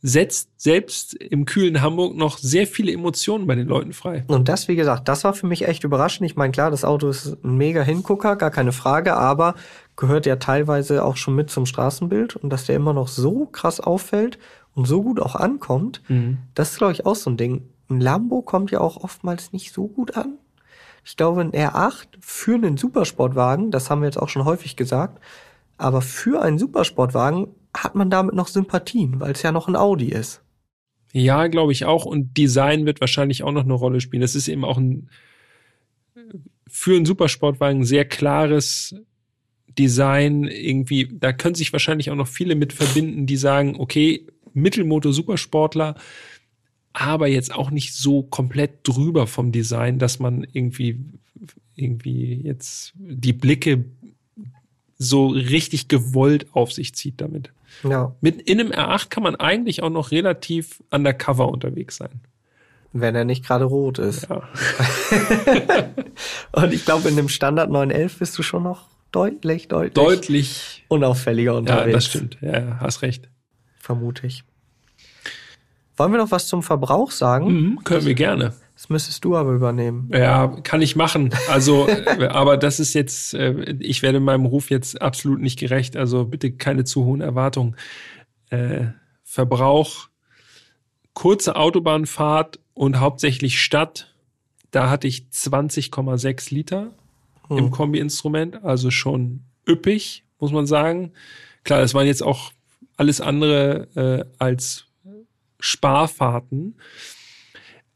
[0.00, 4.24] setzt selbst im kühlen Hamburg noch sehr viele Emotionen bei den Leuten frei.
[4.28, 6.30] Und das, wie gesagt, das war für mich echt überraschend.
[6.30, 9.54] Ich meine, klar, das Auto ist ein mega Hingucker, gar keine Frage, aber
[9.96, 13.80] gehört ja teilweise auch schon mit zum Straßenbild und dass der immer noch so krass
[13.80, 14.38] auffällt
[14.74, 16.38] und so gut auch ankommt, mhm.
[16.54, 17.68] das ist, glaube ich, auch so ein Ding.
[17.90, 20.34] Ein Lambo kommt ja auch oftmals nicht so gut an.
[21.04, 25.20] Ich glaube, ein R8 für einen Supersportwagen, das haben wir jetzt auch schon häufig gesagt,
[25.78, 30.08] aber für einen Supersportwagen hat man damit noch Sympathien, weil es ja noch ein Audi
[30.08, 30.42] ist.
[31.12, 32.04] Ja, glaube ich auch.
[32.04, 34.20] Und Design wird wahrscheinlich auch noch eine Rolle spielen.
[34.20, 35.08] Das ist eben auch ein
[36.68, 38.94] für einen Supersportwagen sehr klares
[39.78, 40.44] Design.
[40.44, 45.94] Irgendwie, da können sich wahrscheinlich auch noch viele mit verbinden, die sagen, okay, Mittelmotor Supersportler,
[46.92, 50.98] aber jetzt auch nicht so komplett drüber vom Design, dass man irgendwie
[51.74, 53.84] irgendwie jetzt die Blicke
[54.98, 57.52] so richtig gewollt auf sich zieht damit.
[57.84, 58.12] Ja.
[58.20, 62.20] Mit in einem R8 kann man eigentlich auch noch relativ undercover unterwegs sein.
[62.92, 64.28] Wenn er nicht gerade rot ist.
[64.28, 64.48] Ja.
[66.52, 70.84] Und ich glaube, in dem Standard 911 bist du schon noch deutlich, deutlich, Deutlich.
[70.88, 71.86] unauffälliger unterwegs.
[71.86, 72.38] Ja, das stimmt.
[72.40, 73.28] Ja, ja, hast recht.
[73.78, 74.42] Vermute ich.
[75.96, 77.52] Wollen wir noch was zum Verbrauch sagen?
[77.52, 78.54] Mhm, können wir gerne.
[78.78, 80.08] Das müsstest du aber übernehmen.
[80.12, 81.34] Ja, kann ich machen.
[81.48, 85.96] Also, äh, aber das ist jetzt, äh, ich werde meinem Ruf jetzt absolut nicht gerecht.
[85.96, 87.74] Also bitte keine zu hohen Erwartungen.
[88.50, 88.86] Äh,
[89.24, 90.08] Verbrauch,
[91.12, 94.14] kurze Autobahnfahrt und hauptsächlich Stadt.
[94.70, 96.92] Da hatte ich 20,6 Liter
[97.48, 97.58] Hm.
[97.58, 101.14] im Kombi-Instrument, also schon üppig, muss man sagen.
[101.64, 102.52] Klar, das waren jetzt auch
[102.96, 104.86] alles andere äh, als
[105.58, 106.76] Sparfahrten.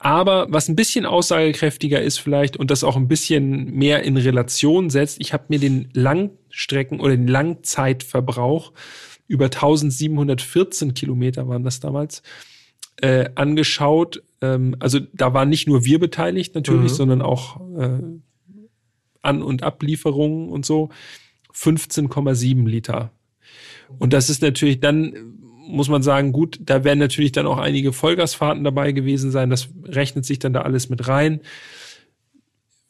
[0.05, 4.91] Aber was ein bisschen aussagekräftiger ist vielleicht und das auch ein bisschen mehr in Relation
[4.91, 8.73] setzt, ich habe mir den Langstrecken- oder den Langzeitverbrauch
[9.29, 12.25] über 1714 Kilometer waren das damals,
[13.01, 14.25] äh, angeschaut.
[14.41, 16.97] Ähm, also da waren nicht nur wir beteiligt natürlich, Mhm.
[16.97, 18.01] sondern auch äh,
[19.23, 20.89] An- und Ablieferungen und so.
[21.55, 23.13] 15,7 Liter.
[24.01, 25.15] Und das ist natürlich dann,
[25.67, 29.51] muss man sagen, gut, da werden natürlich dann auch einige Vollgasfahrten dabei gewesen sein.
[29.51, 31.41] Das rechnet sich dann da alles mit rein.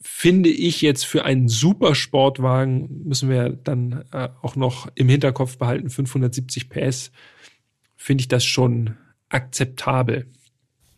[0.01, 5.89] Finde ich jetzt für einen Supersportwagen, müssen wir dann äh, auch noch im Hinterkopf behalten,
[5.89, 7.11] 570 PS,
[7.95, 8.95] finde ich das schon
[9.29, 10.27] akzeptabel.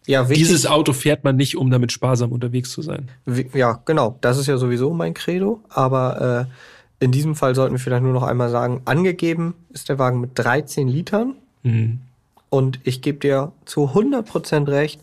[0.08, 3.10] Ja, wichtig, Dieses Auto fährt man nicht, um damit sparsam unterwegs zu sein.
[3.54, 4.18] ja, genau.
[4.22, 5.64] Das ist ja sowieso mein Credo.
[5.70, 6.48] Aber
[7.00, 10.22] äh, in diesem Fall sollten wir vielleicht nur noch einmal sagen, angegeben ist der Wagen
[10.22, 11.36] mit 13 Litern.
[11.66, 12.00] Mhm.
[12.50, 15.02] Und ich gebe dir zu 100% recht.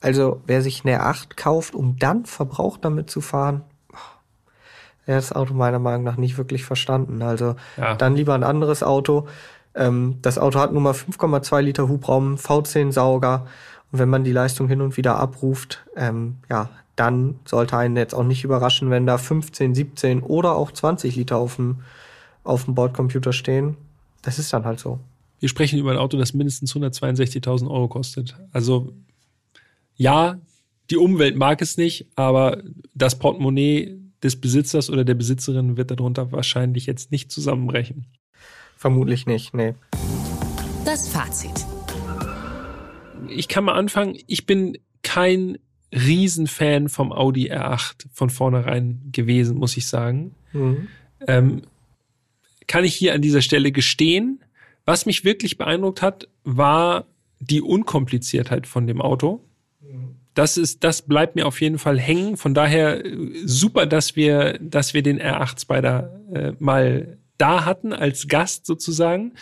[0.00, 3.62] Also wer sich eine 8 kauft, um dann Verbrauch damit zu fahren,
[5.06, 7.20] der hat das Auto meiner Meinung nach nicht wirklich verstanden.
[7.20, 7.94] Also Ja.
[7.94, 9.26] dann lieber ein anderes Auto.
[9.74, 13.46] Ähm, das Auto hat nun mal 5,2 Liter Hubraum, V10-Sauger.
[13.92, 18.14] Und wenn man die Leistung hin und wieder abruft, ähm, ja, dann sollte einen jetzt
[18.14, 21.80] auch nicht überraschen, wenn da 15, 17 oder auch 20 Liter auf dem,
[22.44, 23.76] auf dem Bordcomputer stehen.
[24.22, 25.00] Das ist dann halt so.
[25.40, 28.36] Wir sprechen über ein Auto, das mindestens 162.000 Euro kostet.
[28.52, 28.94] Also
[29.96, 30.40] ja,
[30.90, 32.62] die Umwelt mag es nicht, aber
[32.94, 38.06] das Portemonnaie des Besitzers oder der Besitzerin wird darunter wahrscheinlich jetzt nicht zusammenbrechen.
[38.76, 39.74] Vermutlich nicht, nee.
[40.84, 41.64] Das Fazit.
[43.28, 44.18] Ich kann mal anfangen.
[44.26, 45.58] Ich bin kein
[45.92, 50.34] Riesenfan vom Audi R8 von vornherein gewesen, muss ich sagen.
[50.52, 50.88] Mhm.
[51.26, 51.62] ähm,
[52.66, 54.43] kann ich hier an dieser Stelle gestehen.
[54.86, 57.06] Was mich wirklich beeindruckt hat, war
[57.40, 59.44] die Unkompliziertheit von dem Auto.
[60.34, 62.36] Das ist, das bleibt mir auf jeden Fall hängen.
[62.36, 67.92] Von daher äh, super, dass wir, dass wir den R8 Spider äh, mal da hatten
[67.92, 69.34] als Gast sozusagen.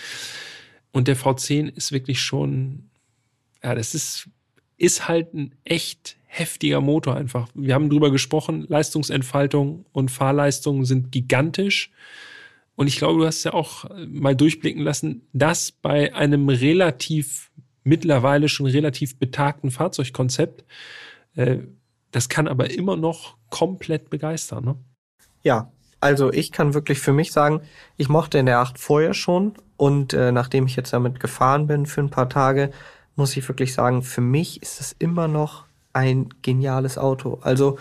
[0.92, 2.90] Und der V10 ist wirklich schon,
[3.62, 4.28] ja, das ist,
[4.76, 7.48] ist halt ein echt heftiger Motor einfach.
[7.54, 11.90] Wir haben drüber gesprochen, Leistungsentfaltung und Fahrleistung sind gigantisch.
[12.74, 17.50] Und ich glaube, du hast ja auch äh, mal durchblicken lassen, dass bei einem relativ,
[17.84, 20.64] mittlerweile schon relativ betagten Fahrzeugkonzept,
[21.34, 21.58] äh,
[22.10, 24.64] das kann aber immer noch komplett begeistern.
[24.64, 24.74] Ne?
[25.42, 27.60] Ja, also ich kann wirklich für mich sagen,
[27.96, 31.86] ich mochte in der 8 vorher schon und äh, nachdem ich jetzt damit gefahren bin
[31.86, 32.70] für ein paar Tage,
[33.16, 37.38] muss ich wirklich sagen, für mich ist es immer noch ein geniales Auto.
[37.42, 37.78] Also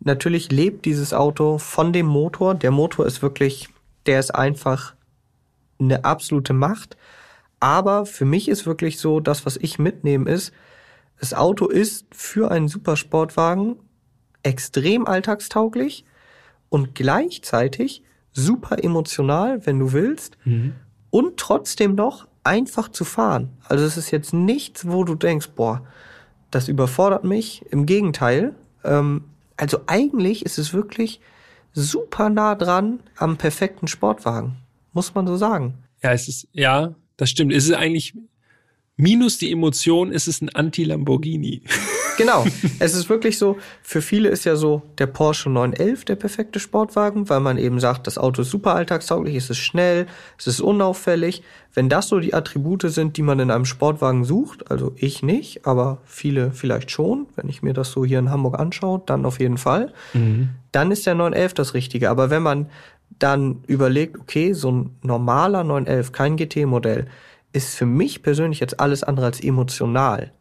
[0.00, 2.54] natürlich lebt dieses Auto von dem Motor.
[2.54, 3.68] Der Motor ist wirklich,
[4.06, 4.94] der ist einfach
[5.78, 6.96] eine absolute Macht.
[7.60, 10.52] Aber für mich ist wirklich so, das, was ich mitnehme, ist,
[11.20, 13.76] das Auto ist für einen Supersportwagen
[14.42, 16.04] extrem alltagstauglich
[16.68, 20.36] und gleichzeitig super emotional, wenn du willst,
[21.10, 23.50] und trotzdem noch einfach zu fahren.
[23.68, 25.86] Also es ist jetzt nichts, wo du denkst, boah,
[26.50, 27.64] das überfordert mich.
[27.70, 28.54] Im Gegenteil.
[28.84, 29.24] Ähm,
[29.56, 31.20] also eigentlich ist es wirklich
[31.72, 34.56] super nah dran am perfekten Sportwagen.
[34.92, 35.74] Muss man so sagen.
[36.02, 37.52] Ja, es ist, ja, das stimmt.
[37.52, 38.14] Es ist eigentlich,
[38.96, 41.62] minus die Emotion, ist es ein Anti-Lamborghini.
[42.16, 42.44] genau.
[42.78, 47.28] Es ist wirklich so, für viele ist ja so der Porsche 911 der perfekte Sportwagen,
[47.28, 50.06] weil man eben sagt, das Auto ist super alltagstauglich, es ist schnell,
[50.38, 51.42] es ist unauffällig.
[51.74, 55.66] Wenn das so die Attribute sind, die man in einem Sportwagen sucht, also ich nicht,
[55.66, 59.40] aber viele vielleicht schon, wenn ich mir das so hier in Hamburg anschaue, dann auf
[59.40, 60.50] jeden Fall, mhm.
[60.72, 62.10] dann ist der 911 das Richtige.
[62.10, 62.66] Aber wenn man
[63.18, 67.06] dann überlegt, okay, so ein normaler 911, kein GT-Modell,
[67.52, 70.32] ist für mich persönlich jetzt alles andere als emotional.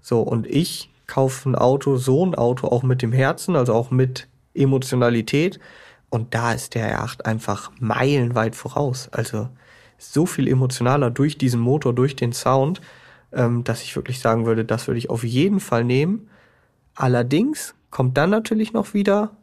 [0.00, 3.90] So, und ich kaufe ein Auto, so ein Auto auch mit dem Herzen, also auch
[3.90, 5.60] mit Emotionalität.
[6.10, 9.08] Und da ist der R8 einfach meilenweit voraus.
[9.12, 9.48] Also
[9.98, 12.80] so viel emotionaler durch diesen Motor, durch den Sound,
[13.32, 16.28] ähm, dass ich wirklich sagen würde, das würde ich auf jeden Fall nehmen.
[16.94, 19.36] Allerdings kommt dann natürlich noch wieder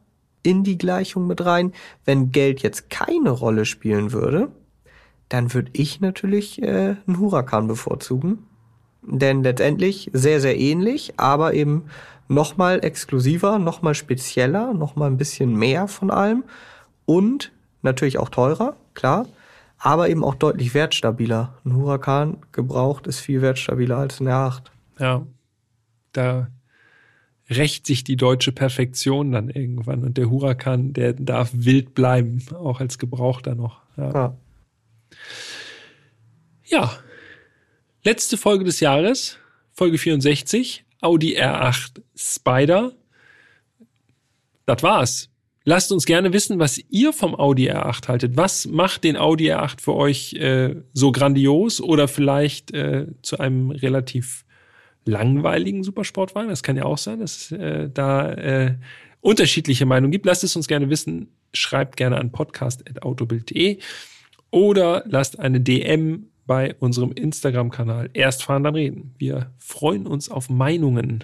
[0.44, 1.74] in die Gleichung mit rein,
[2.06, 4.52] wenn Geld jetzt keine Rolle spielen würde,
[5.30, 8.46] dann würde ich natürlich äh, einen Huracan bevorzugen.
[9.06, 11.84] Denn letztendlich sehr, sehr ähnlich, aber eben
[12.28, 16.44] nochmal exklusiver, nochmal spezieller, nochmal ein bisschen mehr von allem
[17.06, 17.52] und
[17.82, 19.28] natürlich auch teurer, klar,
[19.78, 21.58] aber eben auch deutlich wertstabiler.
[21.66, 24.64] Ein Huracan gebraucht ist viel wertstabiler als ein R8.
[25.00, 25.26] Ja,
[26.14, 26.48] da
[27.50, 32.80] rächt sich die deutsche Perfektion dann irgendwann und der Huracan, der darf wild bleiben, auch
[32.80, 33.82] als Gebrauchter noch.
[33.98, 34.12] Ja.
[34.14, 34.38] ja.
[36.66, 36.92] ja.
[38.06, 39.38] Letzte Folge des Jahres,
[39.72, 42.92] Folge 64, Audi R8 Spider.
[44.66, 45.30] Das war's.
[45.64, 48.36] Lasst uns gerne wissen, was ihr vom Audi R8 haltet.
[48.36, 53.72] Was macht den Audi R8 für euch äh, so grandios oder vielleicht äh, zu einem
[53.72, 54.44] relativ
[55.06, 56.50] langweiligen Supersportwagen?
[56.50, 58.76] Das kann ja auch sein, dass es äh, da äh,
[59.22, 60.26] unterschiedliche Meinungen gibt.
[60.26, 61.30] Lasst es uns gerne wissen.
[61.54, 63.80] Schreibt gerne an podcast.autobild.de
[64.52, 69.16] oder lasst eine DM bei unserem Instagram-Kanal Erst fahren, dann reden.
[69.18, 71.24] Wir freuen uns auf Meinungen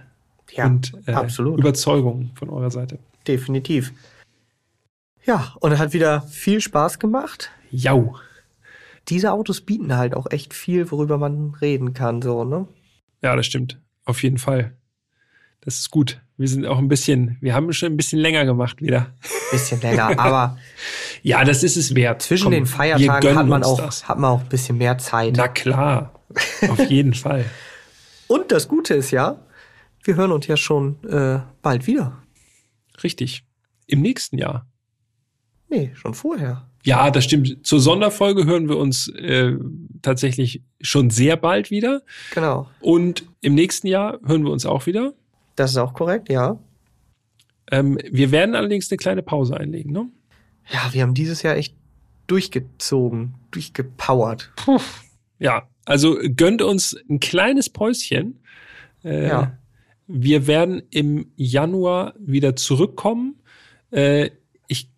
[0.51, 1.13] ja, und äh,
[1.57, 2.99] Überzeugungen von eurer Seite.
[3.28, 3.93] Definitiv.
[5.26, 7.51] Ja, und hat wieder viel Spaß gemacht.
[7.70, 8.15] Jau.
[9.09, 12.67] Diese Autos bieten halt auch echt viel, worüber man reden kann, so, ne?
[13.22, 13.80] Ja, das stimmt.
[14.05, 14.76] Auf jeden Fall.
[15.62, 16.22] Das ist gut.
[16.38, 19.14] Wir sind auch ein bisschen, wir haben schon ein bisschen länger gemacht wieder.
[19.51, 20.57] Bisschen länger, aber
[21.22, 22.22] ja, das ist es wert.
[22.22, 25.34] Zwischen Komm, den Feiertagen hat man auch, hat man auch ein bisschen mehr Zeit.
[25.36, 26.14] Na klar,
[26.70, 27.45] auf jeden Fall.
[28.28, 29.43] Und das Gute ist ja,
[30.03, 32.24] wir hören uns ja schon äh, bald wieder.
[33.03, 33.43] Richtig.
[33.88, 34.66] Im nächsten Jahr.
[35.68, 36.70] Nee, schon vorher.
[36.84, 37.66] Ja, das stimmt.
[37.66, 39.55] Zur Sonderfolge hören wir uns äh,
[40.01, 42.01] tatsächlich schon sehr bald wieder.
[42.34, 42.70] Genau.
[42.80, 45.14] Und im nächsten Jahr hören wir uns auch wieder.
[45.60, 46.57] Das ist auch korrekt, ja.
[47.70, 50.07] Ähm, wir werden allerdings eine kleine Pause einlegen, ne?
[50.72, 51.76] Ja, wir haben dieses Jahr echt
[52.28, 54.53] durchgezogen, durchgepowert.
[54.55, 54.80] Puh.
[55.38, 58.39] Ja, also gönnt uns ein kleines Päuschen.
[59.03, 59.57] Äh, ja.
[60.07, 63.41] Wir werden im Januar wieder zurückkommen.
[63.91, 64.30] Äh,
[64.70, 64.89] ich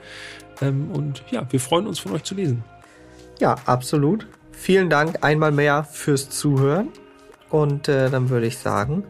[0.61, 2.63] Ähm, und ja, wir freuen uns von euch zu lesen.
[3.41, 4.27] Ja, absolut.
[4.53, 6.89] Vielen Dank einmal mehr fürs Zuhören.
[7.53, 9.05] Und äh, dann würde ich sagen,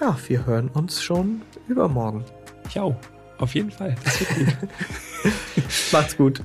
[0.00, 2.24] ja, wir hören uns schon übermorgen.
[2.70, 2.96] Ciao,
[3.38, 3.94] auf jeden Fall.
[4.02, 4.68] Das wird gut.
[5.92, 6.42] Macht's gut.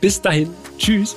[0.00, 0.50] Bis dahin.
[0.78, 1.16] Tschüss.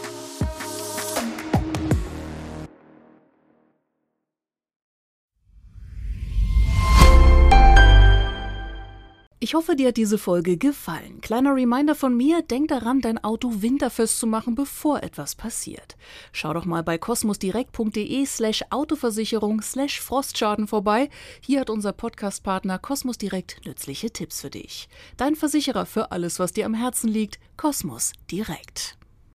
[9.44, 11.20] Ich hoffe, dir hat diese Folge gefallen.
[11.20, 15.98] Kleiner Reminder von mir, denk daran, dein Auto winterfest zu machen, bevor etwas passiert.
[16.32, 21.10] Schau doch mal bei kosmosdirekt.de slash Autoversicherung slash Frostschaden vorbei.
[21.42, 24.88] Hier hat unser Podcastpartner Kosmos Direkt nützliche Tipps für dich.
[25.18, 28.96] Dein Versicherer für alles, was dir am Herzen liegt, Kosmos Direkt.